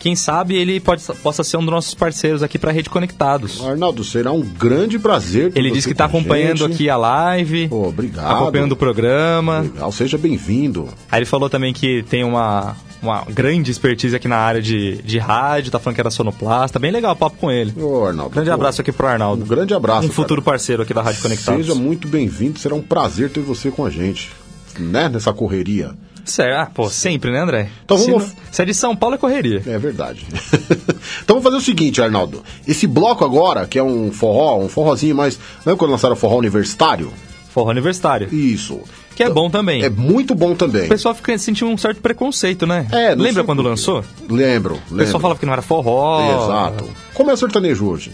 [0.00, 3.62] Quem sabe ele pode, possa ser um dos nossos parceiros aqui pra Rede Conectados.
[3.62, 5.52] Arnaldo, será um grande prazer.
[5.52, 6.72] ter Ele disse que tá a acompanhando gente.
[6.72, 7.68] aqui a live.
[7.70, 8.34] obrigado.
[8.34, 9.60] Acompanhando o programa.
[9.60, 10.88] Legal, seja bem-vindo.
[11.12, 15.18] Aí ele falou também que tem uma, uma grande expertise aqui na área de, de
[15.18, 16.78] rádio, tá falando que era sonoplasta.
[16.78, 17.74] Bem legal o papo com ele.
[17.78, 18.30] Ô, Arnaldo.
[18.30, 19.44] Grande pô, abraço aqui pro Arnaldo.
[19.44, 19.98] Um grande abraço.
[19.98, 20.14] Um cara.
[20.14, 21.66] futuro parceiro aqui da Rádio Conectados.
[21.66, 24.32] Seja muito bem-vindo, será um prazer ter você com a gente.
[24.78, 25.10] Né?
[25.10, 25.92] Nessa correria.
[26.30, 27.68] Certo, ah, pô, sempre, né, André?
[27.84, 29.62] Então se, vamos- não- se é de São Paulo, é correria.
[29.66, 30.24] É verdade.
[31.22, 32.42] então vamos fazer o seguinte, Arnaldo.
[32.66, 35.38] Esse bloco agora, que é um forró, um forrozinho mais.
[35.64, 37.12] Lembra quando lançaram o forró universitário?
[37.52, 38.32] Forró aniversário.
[38.32, 38.80] Isso.
[39.16, 39.82] Que é bom também.
[39.82, 40.86] É muito bom também.
[40.86, 42.86] O pessoal fica sentindo um certo preconceito, né?
[42.92, 44.04] É, Lembra sei quando lançou?
[44.28, 44.96] Lembro, O lembro.
[45.04, 46.44] pessoal falava que não era forró.
[46.44, 46.88] Exato.
[47.12, 48.12] Como é o sertanejo hoje?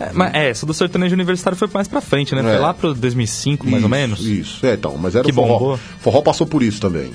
[0.00, 2.42] É, mas é, essa do sertanejo universitário foi mais pra frente, né?
[2.42, 2.58] Foi É.
[2.58, 4.20] lá pro 2005, mais ou Isso, menos.
[4.26, 4.96] Isso, é, então.
[4.98, 5.58] Mas era Que o forró.
[5.58, 5.78] bombou.
[6.00, 7.10] Forró passou por isso também.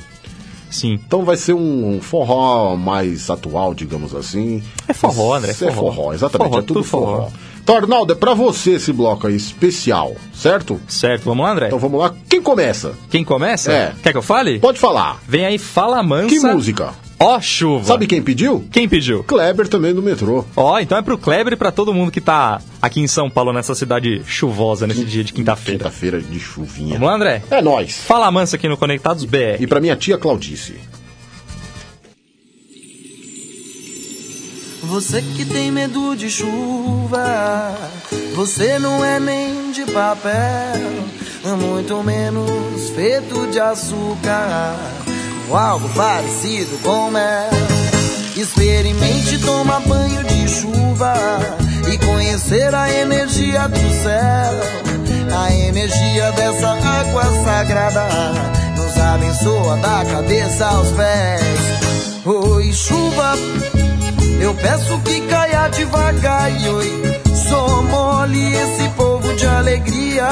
[0.76, 1.00] Sim.
[1.06, 4.62] Então vai ser um forró mais atual, digamos assim.
[4.88, 6.14] É forró, André, É forró, forró.
[6.14, 6.50] exatamente.
[6.50, 7.16] Forró, é tudo tudo forró.
[7.18, 7.30] forró.
[7.64, 10.80] Então, Arnaldo, é pra você esse bloco aí, especial, certo?
[10.88, 11.66] Certo, vamos lá, André?
[11.68, 12.14] Então vamos lá.
[12.30, 12.94] Quem começa?
[13.10, 13.72] Quem começa?
[13.72, 13.94] É.
[14.04, 14.60] Quer que eu fale?
[14.60, 15.20] Pode falar.
[15.28, 16.28] Vem aí Fala Mansa.
[16.30, 16.94] Que música?
[17.20, 17.86] Ó chuva.
[17.86, 18.66] Sabe quem pediu?
[18.72, 19.24] Quem pediu?
[19.24, 20.46] Kleber também do metrô.
[20.56, 23.54] Ó, então é pro Kleber e pra todo mundo que tá aqui em São Paulo,
[23.54, 25.80] nessa cidade chuvosa, nesse dia de quinta-feira.
[25.80, 26.94] Quinta-feira de chuvinha.
[26.96, 27.44] Vamos lá, André?
[27.50, 28.00] É nóis.
[28.04, 29.62] Fala Mansa aqui no Conectados BR.
[29.62, 30.76] E pra minha tia Claudice.
[34.84, 37.76] Você que tem medo de chuva,
[38.36, 40.80] você não é nem de papel,
[41.60, 44.78] muito menos feito de açúcar,
[45.54, 47.50] algo parecido com mel.
[48.36, 51.14] Experimente tomar banho de chuva
[51.92, 54.86] e conhecer a energia do céu.
[55.38, 58.08] A energia dessa água sagrada
[58.78, 62.26] nos abençoa da cabeça aos pés.
[62.26, 63.36] Oi, chuva,
[64.40, 66.52] eu peço que caia devagar.
[66.52, 70.28] E oi, só mole esse povo de alegria.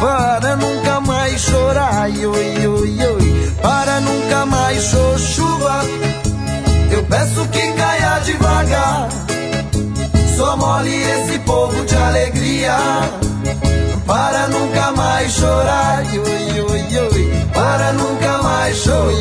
[0.00, 2.08] Para nunca mais chorar.
[2.10, 5.84] Oi, oi, oi, para nunca mais cho- chuva.
[6.90, 9.08] Eu peço que caia devagar.
[10.36, 12.76] Só mole esse povo de alegria.
[14.06, 16.02] Para nunca mais chorar.
[17.54, 19.12] Para nunca mais chorar.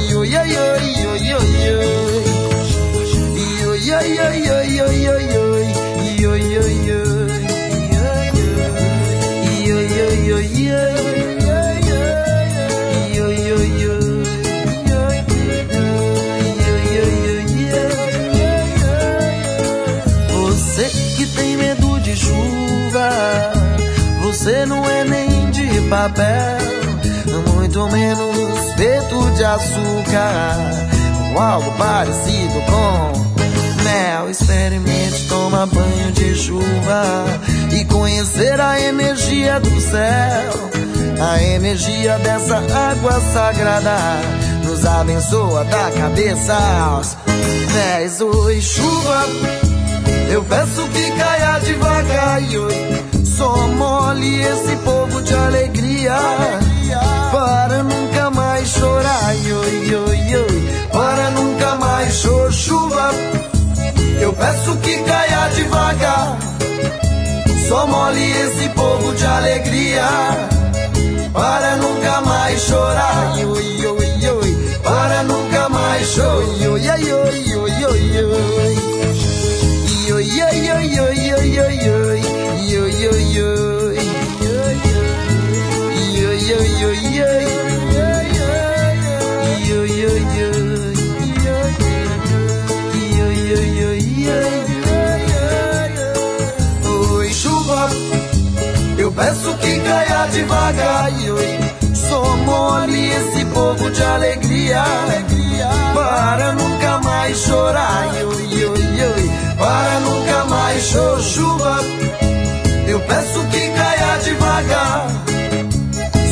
[24.41, 26.57] Você não é nem de papel,
[27.53, 30.57] muito menos feito de açúcar,
[31.31, 34.31] ou algo parecido com mel.
[34.31, 37.03] Experimente tomar banho de chuva
[37.71, 40.71] e conhecer a energia do céu.
[41.19, 43.95] A energia dessa água sagrada
[44.63, 47.15] nos abençoa da cabeça aos
[47.71, 48.19] pés.
[48.19, 49.23] Oi, chuva,
[50.31, 52.39] eu peço que caia devagar.
[52.41, 52.90] Oi,
[53.81, 56.15] mole esse povo de alegria.
[57.31, 59.33] Para nunca mais chorar.
[60.91, 63.11] Para nunca mais cho- chuva.
[64.19, 66.37] Eu peço que caia devagar.
[67.67, 70.07] Só mole esse povo de alegria
[71.33, 73.33] para nunca mais chorar.
[74.83, 77.50] Para nunca mais chorar.
[113.21, 115.07] Peço que caia devagar.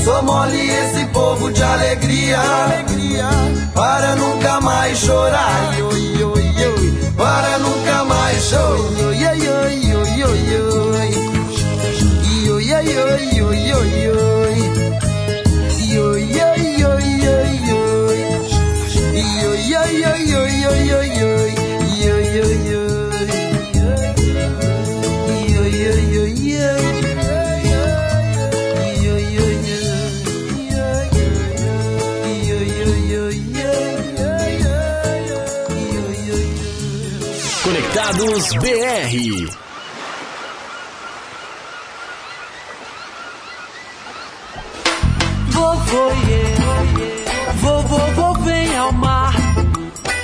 [0.04, 2.40] Só mole esse povo de alegria.
[3.74, 5.72] Para nunca mais chorar.
[7.16, 9.29] Para nunca mais chorar.
[38.60, 39.50] BR.
[45.50, 47.54] Vovô, yeah.
[47.62, 49.34] Vovô, vovô, vem ao mar.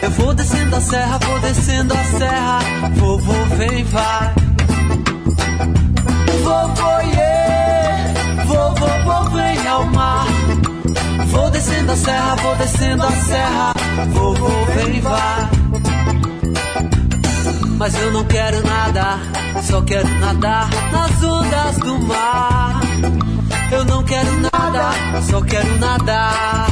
[0.01, 2.59] Eu vou descendo a serra, vou descendo a serra.
[2.95, 4.33] Vovô, vem, vai.
[6.43, 8.13] Vovô, yeah.
[8.45, 10.27] Vovô, vovô, vem ao mar.
[11.27, 13.73] Vou descendo a serra, vou descendo a serra.
[14.13, 15.55] Vovô, vem, vai.
[17.78, 19.19] Mas eu não quero nada,
[19.61, 22.80] só quero nadar nas ondas do mar.
[23.71, 24.91] Eu não quero nada,
[25.30, 26.67] só quero nadar.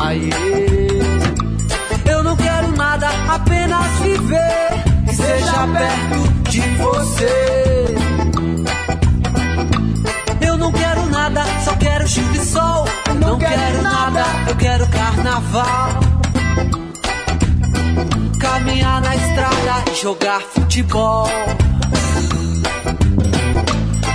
[0.00, 0.88] Aê.
[2.10, 7.94] Eu não quero nada, apenas viver e seja perto de você.
[10.40, 12.86] Eu não quero nada, só quero chuva e sol.
[13.08, 16.15] Eu não quero nada, eu quero carnaval.
[18.38, 21.28] Caminhar na estrada e jogar futebol.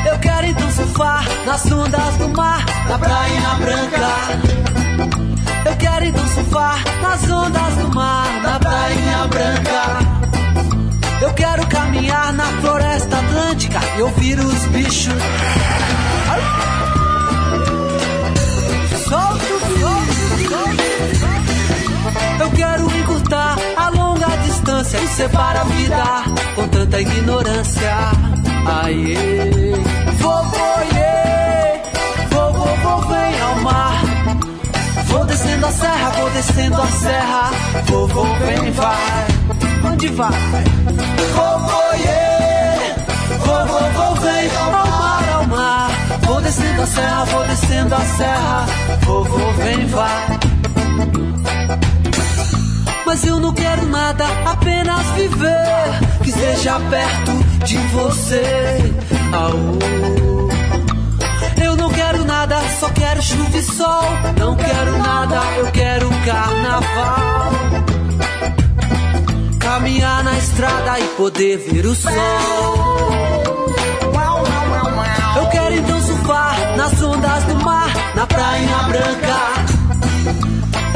[0.05, 4.61] Eu quero então surfar nas ondas do mar, na praia branca.
[5.65, 10.21] Eu quero então surfar nas ondas do mar, na praia branca.
[11.21, 15.13] Eu quero caminhar na floresta atlântica e ouvir os bichos.
[25.11, 26.03] Separa a vida
[26.55, 27.95] com tanta ignorância.
[28.65, 29.73] Aê,
[30.17, 31.81] vovô, yeah.
[32.29, 34.01] vovô, vou, vem ao mar.
[35.07, 37.51] Vou descendo a serra, vou descendo a serra.
[37.87, 39.91] Vovô vem, vai.
[39.91, 40.31] Onde vai?
[41.35, 42.95] Vovô, yeah.
[43.45, 45.89] Vovô, vou, vem ao mar, ao mar.
[46.21, 48.65] Vou descendo a serra, vou descendo a serra.
[49.01, 51.30] Vovô vem, vai.
[53.11, 56.23] Mas eu não quero nada, apenas viver.
[56.23, 58.41] Que seja perto de você.
[59.33, 59.77] Aô.
[61.61, 64.03] Eu não quero nada, só quero chuva e sol.
[64.39, 67.51] Não quero nada, eu quero carnaval.
[69.59, 72.13] Caminhar na estrada e poder ver o sol.
[75.35, 79.60] Eu quero então surfar nas ondas do mar, na praia branca.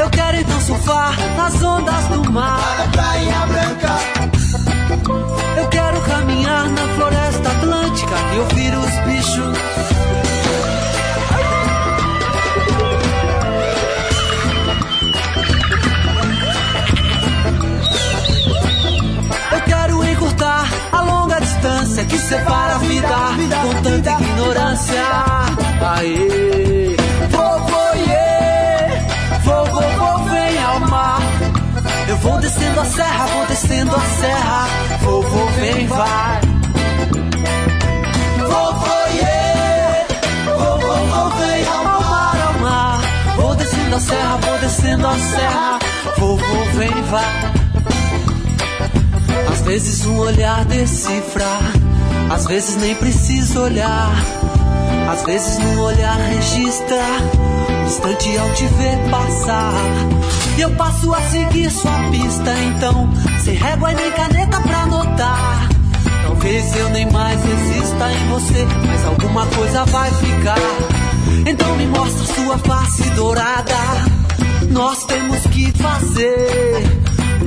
[0.06, 3.98] Eu quero então surfar nas ondas do mar, na praia branca.
[5.58, 9.58] Eu quero caminhar na floresta atlântica e ouvir os bichos.
[19.52, 23.08] Eu quero encurtar a longa distância que separa a vida
[23.60, 25.02] com tanta ignorância.
[25.96, 26.96] Aê,
[32.16, 34.66] Eu vou descendo a serra, vou descendo a serra.
[35.02, 36.40] Vovô, vem, vai.
[38.38, 40.06] Vovô, yeah.
[40.46, 43.00] vovô, vovô, vem ao mar, ao mar.
[43.36, 45.78] Vou descendo a serra, vou descendo a serra.
[46.16, 47.52] Vovô, vem, vai.
[49.52, 51.58] Às vezes um olhar decifra,
[52.34, 54.10] às vezes nem preciso olhar.
[55.12, 56.96] Às vezes num olhar registra,
[57.38, 57.55] um
[57.86, 59.72] instante ao te ver passar.
[60.58, 63.10] Eu passo a seguir sua pista, então,
[63.44, 65.68] sem régua nem caneta pra anotar.
[66.24, 70.58] Talvez eu nem mais exista em você, mas alguma coisa vai ficar.
[71.46, 73.74] Então me mostra sua face dourada.
[74.70, 77.00] Nós temos que fazer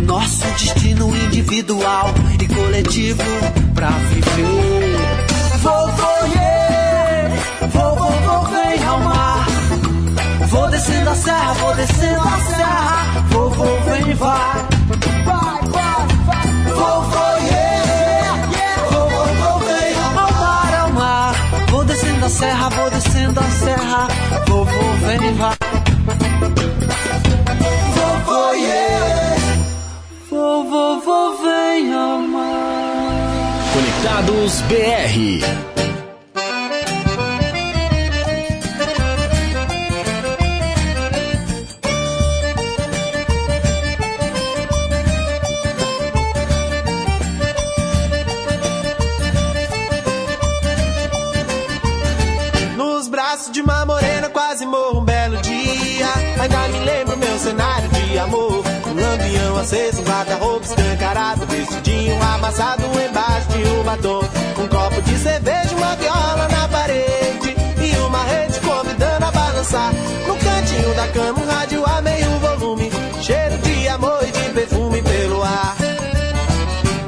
[0.06, 3.24] nosso destino individual e coletivo
[3.76, 4.98] pra viver.
[5.62, 6.50] Vou, vem ao mar.
[7.72, 8.49] Vou
[10.80, 13.24] descendo a serra, vou descendo a serra.
[13.30, 14.68] Vovô, vem, vai.
[15.26, 16.74] Vai, vai, vai.
[16.74, 18.46] Vovô, yeah,
[18.90, 21.36] vovô, vou, vem ao mar, ao mar.
[21.70, 24.08] Vou descendo a serra, vou descendo a serra.
[24.48, 25.58] Vovô, vem, vai.
[27.96, 29.36] Vovô, yeah.
[30.32, 33.20] Vovô, vou, vem ao mar.
[33.74, 35.69] Conectados BR.
[57.50, 64.22] Cenário de amor Um lampião aceso, um guarda-roupa escancarado Vestidinho amassado embaixo de um batom
[64.58, 69.92] Um copo de cerveja, uma viola na parede E uma rede convidando a balançar
[70.28, 72.92] No cantinho da cama um rádio a meio volume
[73.22, 75.76] Cheiro de amor e de perfume pelo ar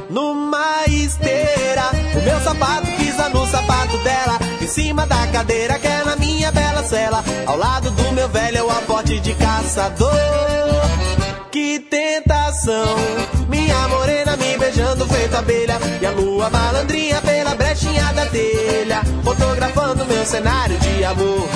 [0.10, 1.90] numa esteira.
[2.14, 4.51] O meu sapato pisa no sapato dela.
[4.72, 7.22] Cima da cadeira que é na minha bela cela.
[7.46, 10.10] Ao lado do meu velho é aporte de caçador.
[11.52, 12.96] Que tentação,
[13.50, 15.78] minha morena me beijando feito abelha.
[16.02, 19.02] E a lua malandrinha pela brechinha da telha.
[19.26, 21.50] Fotografando meu cenário de amor.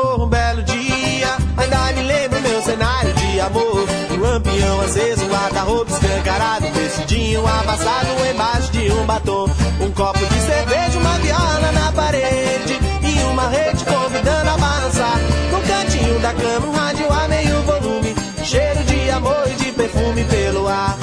[0.00, 1.36] Um belo dia.
[1.56, 3.86] Ainda me lembro meu cenário de amor.
[4.10, 9.48] Um lampião aceso, guarda-roupa escancarado Vestidinho amassado embaixo de um batom.
[9.80, 15.18] Um copo de cerveja, uma viola na parede E uma rede convidando a balançar.
[15.50, 18.14] No cantinho da cama um rádio a meio volume
[18.44, 20.96] Cheiro de amor e de perfume pelo ar.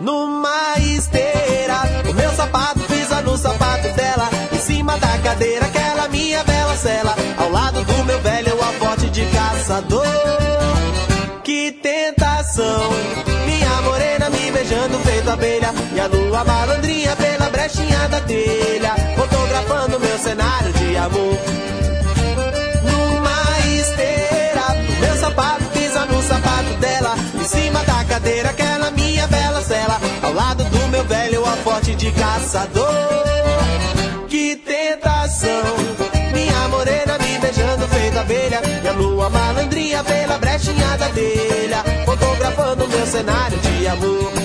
[0.00, 2.02] Numa esteira.
[2.10, 5.91] O meu sapato pisa no sapato dela, em cima da cadeira, aquela
[6.84, 10.04] Ao lado do meu velho, eu a forte de caçador.
[11.44, 12.90] Que tentação,
[13.46, 15.72] minha morena me beijando feito abelha.
[15.94, 21.38] E a lua malandrinha pela brechinha da telha, fotografando meu cenário de amor.
[22.82, 29.62] Numa esteira, meu sapato pisa no sapato dela, em cima da cadeira, aquela minha bela
[29.62, 30.00] cela.
[30.20, 33.41] Ao lado do meu velho, a forte de caçador.
[40.04, 44.41] pela brechinha da telha, fotografando meu cenário de amor.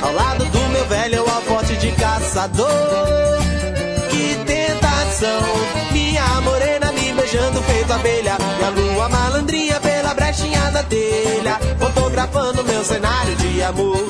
[0.00, 2.66] Ao lado do meu velho alforte de caçador.
[4.08, 5.42] Que tentação,
[5.92, 8.38] minha morena me beijando feito abelha.
[8.60, 11.60] E a lua malandrinha pela brechinha da telha.
[11.78, 14.06] Fotografando meu cenário de amor.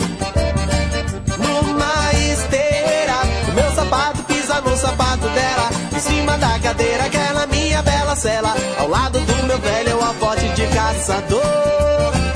[1.38, 5.70] Numa esteira, o meu sapato pisa no sapato dela.
[5.92, 8.54] Em cima da cadeira, aquela minha bela cela.
[8.78, 12.31] Ao lado do meu velho alforte de caçador.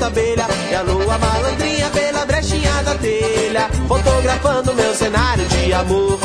[0.00, 0.46] Feito abelha.
[0.70, 3.68] E a lua malandrinha pela brechinha da telha.
[3.86, 6.18] Fotografando meu cenário de amor.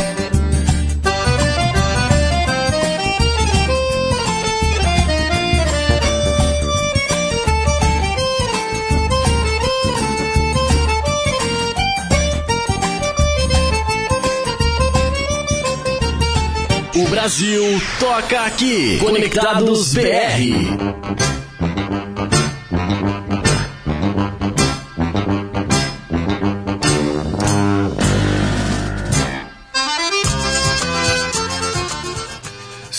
[16.95, 18.97] O Brasil toca aqui.
[18.99, 21.24] Conectados BR.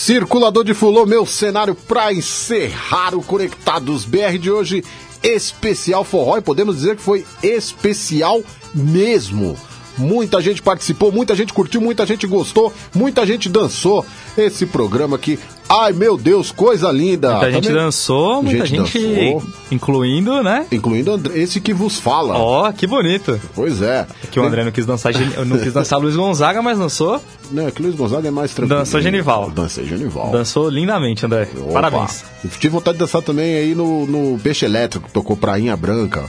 [0.07, 4.81] Circulador de Fulô, meu cenário para encerrar o Conectados BR de hoje.
[5.21, 8.41] Especial forró, e podemos dizer que foi especial
[8.73, 9.57] mesmo.
[9.97, 14.05] Muita gente participou, muita gente curtiu, muita gente gostou, muita gente dançou
[14.37, 15.37] esse programa aqui.
[15.69, 17.31] Ai meu Deus, coisa linda!
[17.31, 18.97] Muita gente Também- dançou, muita gente,
[19.33, 20.65] dançou, incluindo, né?
[20.71, 22.37] incluindo André- esse que vos fala.
[22.37, 23.37] Ó, que bonito.
[23.53, 24.07] Pois é.
[24.31, 25.11] Que o André não quis dançar,
[25.45, 27.21] não quis dançar Luiz Gonzaga, mas dançou.
[27.51, 28.79] Não, é que Luiz Gonzaga é mais tranquilo.
[28.79, 29.51] Dançou Genival.
[29.51, 30.29] Dancei Genival.
[30.31, 31.49] Dançou lindamente, André.
[31.57, 31.73] Opa.
[31.73, 32.23] Parabéns.
[32.45, 36.23] Eu tive vontade de dançar também aí no, no Peixe Elétrico, que tocou Prainha Branca.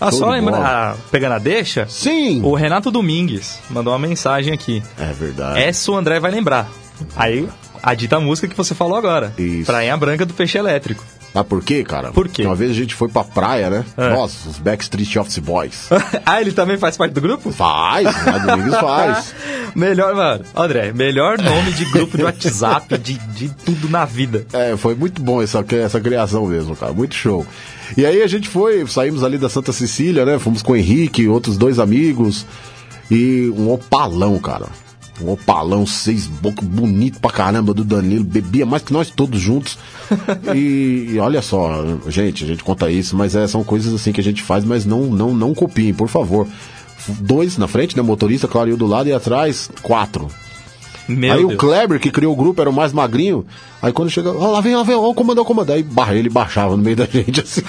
[0.00, 1.86] Ah, Show só lembrar, ah, pegando a deixa?
[1.88, 2.40] Sim!
[2.42, 4.82] O Renato Domingues mandou uma mensagem aqui.
[4.98, 5.60] É verdade.
[5.60, 6.68] Essa o André vai lembrar.
[7.16, 7.48] Aí,
[7.82, 9.32] a dita música que você falou agora.
[9.38, 9.66] Isso.
[9.66, 11.04] Prainha Branca do Peixe Elétrico.
[11.34, 12.12] Ah, por quê, cara?
[12.12, 12.44] Por quê?
[12.44, 13.84] Uma vez a gente foi pra praia, né?
[13.96, 14.10] É.
[14.10, 15.88] Nossa, os Backstreet Office Boys.
[16.24, 17.50] ah, ele também faz parte do grupo?
[17.50, 18.38] Faz, né?
[18.46, 19.34] Domingos faz.
[19.74, 20.44] melhor, mano.
[20.54, 24.46] André, melhor nome de grupo de WhatsApp, de, de tudo na vida.
[24.52, 26.92] É, foi muito bom essa, essa criação mesmo, cara.
[26.92, 27.44] Muito show.
[27.96, 30.38] E aí a gente foi, saímos ali da Santa Cecília, né?
[30.38, 32.46] Fomos com o Henrique, outros dois amigos.
[33.10, 34.66] E um opalão, cara.
[35.20, 38.24] Um opalão, seis bocas, bonito pra caramba do Danilo.
[38.24, 39.78] Bebia mais que nós todos juntos.
[40.54, 44.20] e, e olha só, gente, a gente conta isso, mas é, são coisas assim que
[44.20, 46.46] a gente faz, mas não, não, não copiem, por favor.
[47.20, 48.02] Dois na frente, né?
[48.02, 50.28] Motorista, claro, e do lado e atrás, quatro.
[51.08, 51.54] Meu aí Deus.
[51.54, 53.44] o Kleber, que criou o grupo, era o mais magrinho.
[53.84, 55.76] Aí quando chega, ó, lá vem, lá vem, ó, o comandante, o comandante.
[55.76, 57.60] Aí barra, ele baixava no meio da gente, assim.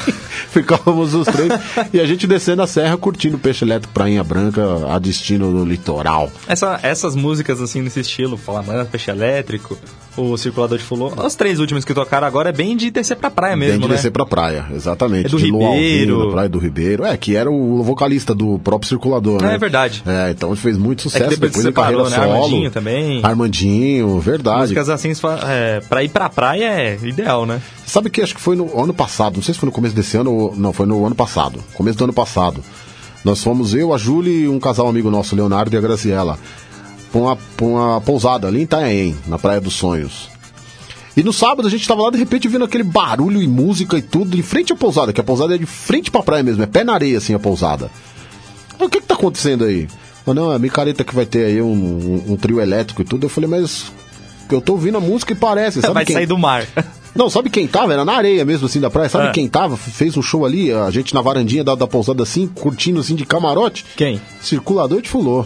[0.50, 1.52] Ficávamos os três.
[1.94, 5.66] e a gente descendo a serra, curtindo o peixe elétrico Prainha Branca, a destino do
[5.66, 6.32] litoral.
[6.48, 9.78] Essa, essas músicas assim nesse estilo, Falamanda, Peixe Elétrico,
[10.16, 13.30] o Circulador de Fulô, os três últimos que tocaram agora é bem de descer pra
[13.30, 13.96] praia mesmo, Bem de né?
[13.96, 15.26] descer pra praia, exatamente.
[15.26, 16.26] É do de Ribeiro.
[16.28, 17.04] na praia do Ribeiro.
[17.04, 19.56] É, que era o vocalista do próprio Circulador, né?
[19.56, 20.02] É verdade.
[20.08, 21.30] É, então ele fez muito É sucesso.
[21.30, 22.34] depois depois se em carreira separou, né?
[22.34, 22.44] solo.
[22.46, 23.20] Armandinho também.
[23.24, 24.62] Armandinho, verdade.
[24.62, 25.12] Músicas assim,
[25.48, 27.62] é, pra ir pra praia é ideal, né?
[27.86, 30.18] Sabe que acho que foi no ano passado, não sei se foi no começo desse
[30.18, 32.64] ano ou não, foi no ano passado, começo do ano passado.
[33.24, 36.38] Nós fomos eu, a Júlia e um casal amigo nosso, Leonardo e a Graciela,
[37.12, 40.30] pra uma, pra uma pousada ali em Itanhaém, na Praia dos Sonhos.
[41.18, 44.02] E no sábado a gente tava lá, de repente, vendo aquele barulho e música e
[44.02, 46.66] tudo, em frente à pousada, que a pousada é de frente pra praia mesmo, é
[46.68, 47.90] pé na areia assim a pousada.
[48.80, 49.88] O que que tá acontecendo aí?
[50.28, 53.06] Ah, não, é a micareta que vai ter aí um, um- um trio elétrico e
[53.06, 53.26] tudo.
[53.26, 53.92] Eu falei, mas
[54.54, 56.16] eu tô ouvindo a música e parece, sabe Vai quem...
[56.16, 56.66] sair do mar.
[57.16, 57.94] Não, sabe quem tava?
[57.94, 59.08] Era na areia mesmo, assim, da praia.
[59.08, 59.32] Sabe É.
[59.32, 59.78] quem tava?
[59.78, 63.26] Fez um show ali, a gente na varandinha da, da pousada, assim, curtindo, assim, de
[63.26, 63.86] camarote.
[63.96, 64.20] Quem?
[64.42, 65.46] Circulador de fulô.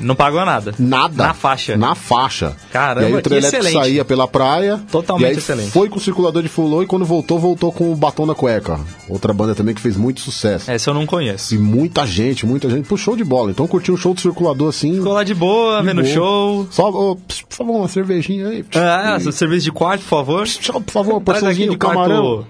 [0.00, 0.74] Não pagou nada.
[0.78, 1.26] Nada.
[1.26, 1.76] Na faixa.
[1.76, 2.56] Na faixa.
[2.72, 3.84] Caramba, e aí o trio elétrico excelente.
[3.84, 4.80] saía pela praia.
[4.90, 5.70] Totalmente e aí excelente.
[5.70, 8.78] Foi com o circulador de fulô e quando voltou, voltou com o batom na cueca.
[9.08, 10.70] Outra banda também que fez muito sucesso.
[10.70, 11.54] Essa eu não conheço.
[11.54, 12.88] E muita gente, muita gente.
[12.88, 13.50] Pô, show de bola.
[13.50, 14.94] Então curtiu o show do circulador assim.
[14.94, 16.66] Ficou lá de boa, de vendo o show.
[16.70, 18.64] Só, ô, por favor, uma cervejinha aí.
[18.74, 20.46] Ah, serviço de quarto, por favor.
[20.84, 22.46] Por favor, aqui de o quarto camarão.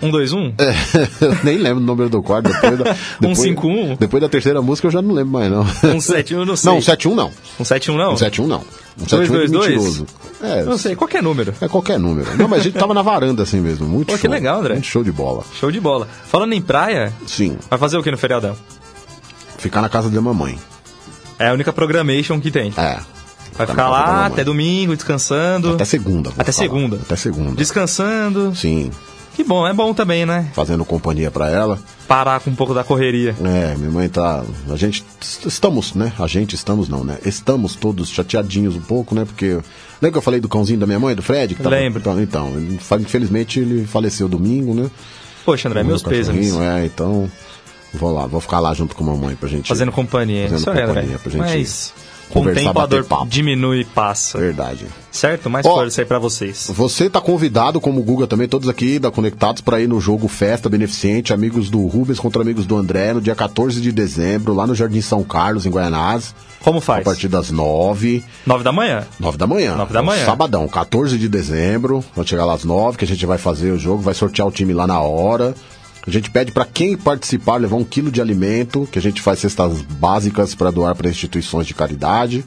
[0.00, 0.54] 121?
[0.58, 0.74] É,
[1.24, 2.50] eu nem lembro o número do quarto.
[2.50, 2.84] Depois da,
[3.20, 3.96] depois, 151?
[3.96, 5.66] Depois da terceira música eu já não lembro mais, não.
[5.66, 6.72] 171, eu não sei.
[6.72, 7.30] Não, 71 não.
[7.58, 8.16] 171 não?
[8.16, 8.60] 171 não.
[8.96, 9.68] 171 é 222?
[9.68, 10.06] mentiroso.
[10.42, 11.54] É, Não sei, qualquer número.
[11.60, 12.36] é qualquer número.
[12.36, 13.86] Não, mas a gente tava na varanda assim mesmo.
[13.86, 14.30] Muito Pô, que show.
[14.30, 14.74] legal, André.
[14.74, 15.44] Muito show de bola.
[15.58, 16.08] Show de bola.
[16.26, 17.56] Falando em praia, Sim.
[17.68, 18.56] vai fazer o que no feriadão?
[19.58, 20.58] Ficar na casa da mamãe.
[21.38, 22.72] É a única programation que tem.
[22.76, 22.98] É.
[23.56, 25.74] Vai ficar lá até domingo, descansando.
[25.74, 26.30] Até segunda.
[26.30, 26.52] Até falar.
[26.52, 26.96] segunda.
[26.96, 27.54] Até segunda.
[27.56, 28.54] Descansando.
[28.54, 28.90] Sim.
[29.34, 30.50] Que bom, é bom também, né?
[30.52, 31.78] Fazendo companhia pra ela.
[32.08, 33.34] Parar com um pouco da correria.
[33.44, 34.44] É, minha mãe tá.
[34.70, 35.04] A gente.
[35.46, 36.12] Estamos, né?
[36.18, 37.18] A gente estamos não, né?
[37.24, 39.24] Estamos todos chateadinhos um pouco, né?
[39.24, 39.58] Porque.
[40.02, 41.54] Lembra que eu falei do cãozinho da minha mãe, do Fred?
[41.54, 42.00] Que Lembro.
[42.00, 44.90] Então, então infelizmente ele faleceu domingo, né?
[45.44, 46.54] Poxa, André, meus pêsames.
[46.56, 47.30] É, então.
[47.92, 49.68] Vou lá, vou ficar lá junto com a mamãe pra gente.
[49.68, 50.48] Fazendo companhia.
[50.48, 51.92] Fazendo Isso é, companhia pra gente Mas
[52.30, 53.26] com o conversar, tempo a dor papo.
[53.26, 54.38] diminui e passa.
[54.38, 54.86] Verdade.
[55.10, 55.50] Certo?
[55.50, 56.70] Mais Ó, força aí pra vocês.
[56.72, 60.28] Você tá convidado, como o Guga também, todos aqui da Conectados, para ir no jogo
[60.28, 64.66] Festa Beneficente, amigos do Rubens contra amigos do André, no dia 14 de dezembro, lá
[64.66, 66.34] no Jardim São Carlos, em Guaianás.
[66.60, 67.00] Como faz?
[67.00, 68.22] A partir das 9.
[68.46, 69.04] Nove da manhã?
[69.18, 69.74] 9 da manhã.
[69.76, 70.24] Nove da manhã.
[70.24, 72.04] Sabadão, 14 de dezembro.
[72.14, 74.52] Vamos chegar lá às 9, que a gente vai fazer o jogo, vai sortear o
[74.52, 75.54] time lá na hora.
[76.06, 79.38] A gente pede para quem participar levar um quilo de alimento, que a gente faz
[79.38, 82.44] cestas básicas para doar para instituições de caridade.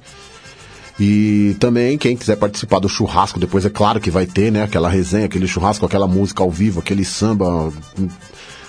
[0.99, 4.63] E também quem quiser participar do churrasco, depois é claro que vai ter, né?
[4.63, 7.71] Aquela resenha, aquele churrasco, aquela música ao vivo, aquele samba.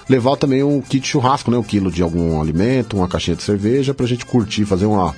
[0.08, 1.56] Levar também um kit churrasco, né?
[1.56, 5.14] Um quilo de algum alimento, uma caixinha de cerveja pra gente curtir, fazer uma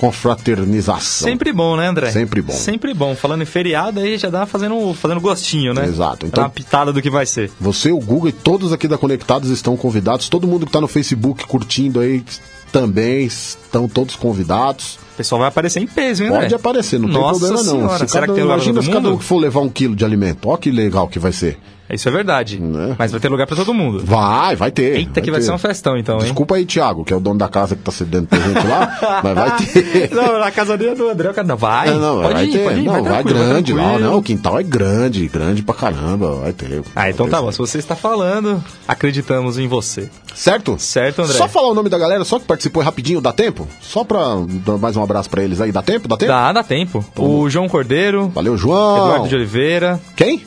[0.00, 1.28] confraternização.
[1.28, 2.10] Sempre bom, né, André?
[2.10, 2.52] Sempre bom.
[2.52, 3.14] Sempre bom.
[3.14, 5.84] Falando em feriado, aí já dá fazendo, fazendo gostinho, né?
[5.84, 6.20] Exato.
[6.26, 7.50] Dá Então, uma pitada do que vai ser.
[7.60, 10.28] Você, o Google e todos aqui da Conectados estão convidados.
[10.28, 12.24] Todo mundo que está no Facebook curtindo aí
[12.72, 14.98] também estão todos convidados.
[15.14, 16.42] O pessoal vai aparecer em peso, hein, André?
[16.42, 17.72] Pode aparecer, não Nossa tem problema não.
[17.88, 19.94] Senhora, Se será cada- que tem imagina se cada um que for levar um quilo
[19.96, 20.48] de alimento.
[20.48, 21.58] Olha que legal que vai ser.
[21.92, 22.60] Isso é verdade.
[22.98, 24.02] Mas vai ter lugar pra todo mundo.
[24.04, 24.96] Vai, vai ter.
[24.96, 25.46] Eita, que vai ter.
[25.46, 26.24] ser um festão, então, hein?
[26.24, 29.34] Desculpa aí, Thiago, que é o dono da casa que tá cedendo presente lá, mas
[29.34, 30.10] vai ter.
[30.14, 31.88] Não, na casa dele do André, o cara vai.
[31.88, 32.64] É, não, pode vai ir, ter.
[32.64, 33.82] pode ir, não, vai, tranquilo, grande lá.
[33.82, 34.10] tranquilo.
[34.10, 36.34] Não, o quintal é grande, grande pra caramba.
[36.36, 36.82] Vai ter.
[36.94, 37.50] Ah, então tá bom.
[37.50, 40.08] Se você está falando, acreditamos em você.
[40.34, 40.76] Certo?
[40.78, 41.36] Certo, André.
[41.36, 43.66] Só falar o nome da galera, só que participou rapidinho, dá tempo?
[43.80, 44.20] Só pra
[44.64, 46.08] dar mais um abraço pra eles aí, dá tempo?
[46.08, 46.32] Dá tempo?
[46.32, 47.04] Dá, dá tempo.
[47.16, 48.28] O João Cordeiro.
[48.28, 49.06] Valeu, João.
[49.06, 50.00] Eduardo de Oliveira.
[50.16, 50.42] Quem?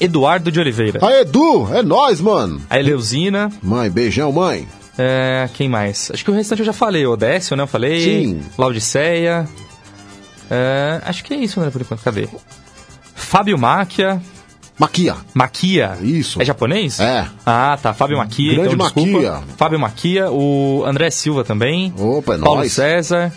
[0.00, 0.98] Eduardo de Oliveira.
[1.06, 2.60] A Edu, é nóis, mano.
[2.70, 3.50] A Eleusina.
[3.62, 4.66] Mãe, beijão, mãe.
[4.98, 6.10] É, quem mais?
[6.12, 7.06] Acho que o restante eu já falei.
[7.06, 7.62] O Odécio, né?
[7.62, 8.00] Eu falei.
[8.00, 8.40] Sim.
[8.58, 9.48] Laudiceia.
[10.50, 12.02] É, acho que é isso, né, por enquanto.
[12.02, 12.28] Cadê?
[13.14, 14.20] Fábio Máquia.
[14.78, 15.14] Maquia.
[15.34, 15.98] Maquia.
[16.02, 16.40] Isso.
[16.40, 16.98] É japonês?
[16.98, 17.26] É.
[17.44, 17.92] Ah, tá.
[17.92, 18.54] Fábio Maquia.
[18.54, 18.86] Grande então.
[18.86, 19.40] Maquia.
[19.56, 20.30] Fábio Maquia.
[20.30, 21.92] O André Silva também.
[21.98, 22.72] Opa, é Paulo nóis.
[22.72, 23.30] César.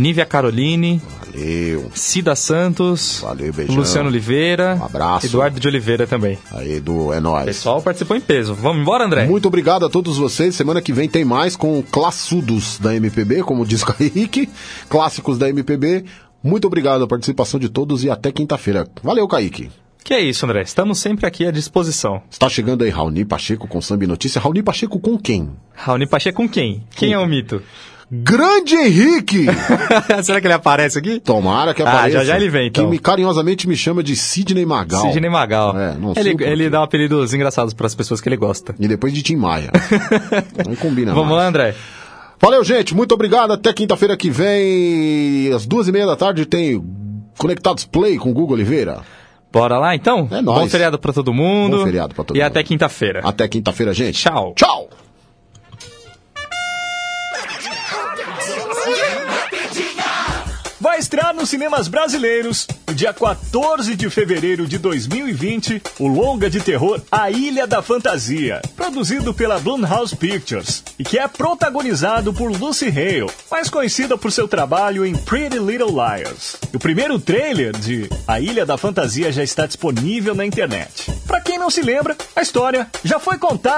[0.00, 1.00] Nívia Caroline.
[1.26, 1.90] Valeu.
[1.94, 3.18] Cida Santos.
[3.20, 3.76] Valeu, beijão.
[3.76, 4.78] Luciano Oliveira.
[4.80, 5.26] Um abraço.
[5.26, 6.38] Eduardo de Oliveira também.
[6.52, 7.44] Aí, Edu, é O nóis.
[7.44, 8.54] pessoal participou em peso.
[8.54, 9.26] Vamos embora, André?
[9.26, 10.54] Muito obrigado a todos vocês.
[10.54, 14.48] Semana que vem tem mais com classudos da MPB, como diz o Kaique.
[14.88, 16.06] Clássicos da MPB.
[16.42, 18.88] Muito obrigado a participação de todos e até quinta-feira.
[19.02, 19.70] Valeu, Kaique.
[20.02, 20.62] Que é isso, André.
[20.62, 22.22] Estamos sempre aqui à disposição.
[22.30, 24.40] Está chegando aí Raoni Pacheco com Samba e Notícia.
[24.40, 25.50] Raoni Pacheco com quem?
[25.74, 26.82] Raoni Pacheco com quem?
[26.96, 27.62] Quem é o mito?
[28.12, 29.46] Grande Henrique!
[30.24, 31.20] Será que ele aparece aqui?
[31.20, 32.18] Tomara que Ah, apareça.
[32.18, 32.84] já já ele vem, então.
[32.84, 35.12] Que me, carinhosamente me chama de Sidney Magal.
[35.12, 35.78] Sidney Magal.
[35.78, 38.74] É, não sei ele, dá apelidos engraçados para as pessoas que ele gosta.
[38.80, 39.70] E depois de Tim Maia.
[40.66, 41.42] Não combina Vamos mais.
[41.42, 41.74] lá, André.
[42.40, 42.94] Valeu, gente.
[42.96, 43.52] Muito obrigado.
[43.52, 46.82] Até quinta-feira que vem, às duas e meia da tarde, tem
[47.38, 49.02] Conectados Play com Google Oliveira.
[49.52, 50.26] Bora lá, então?
[50.32, 50.58] É nóis.
[50.60, 51.78] Bom feriado pra todo mundo.
[51.78, 52.46] Bom feriado pra todo e mundo.
[52.46, 53.20] até quinta-feira.
[53.22, 54.20] Até quinta-feira, gente.
[54.20, 54.52] Tchau.
[54.56, 54.88] Tchau.
[61.10, 67.02] Estrear nos cinemas brasileiros, no dia 14 de fevereiro de 2020, o longa de terror
[67.10, 73.28] A Ilha da Fantasia, produzido pela Blumhouse Pictures e que é protagonizado por Lucy Hale,
[73.50, 76.56] mais conhecida por seu trabalho em Pretty Little Liars.
[76.72, 81.10] O primeiro trailer de A Ilha da Fantasia já está disponível na internet.
[81.26, 83.70] Para quem não se lembra, a história já foi contada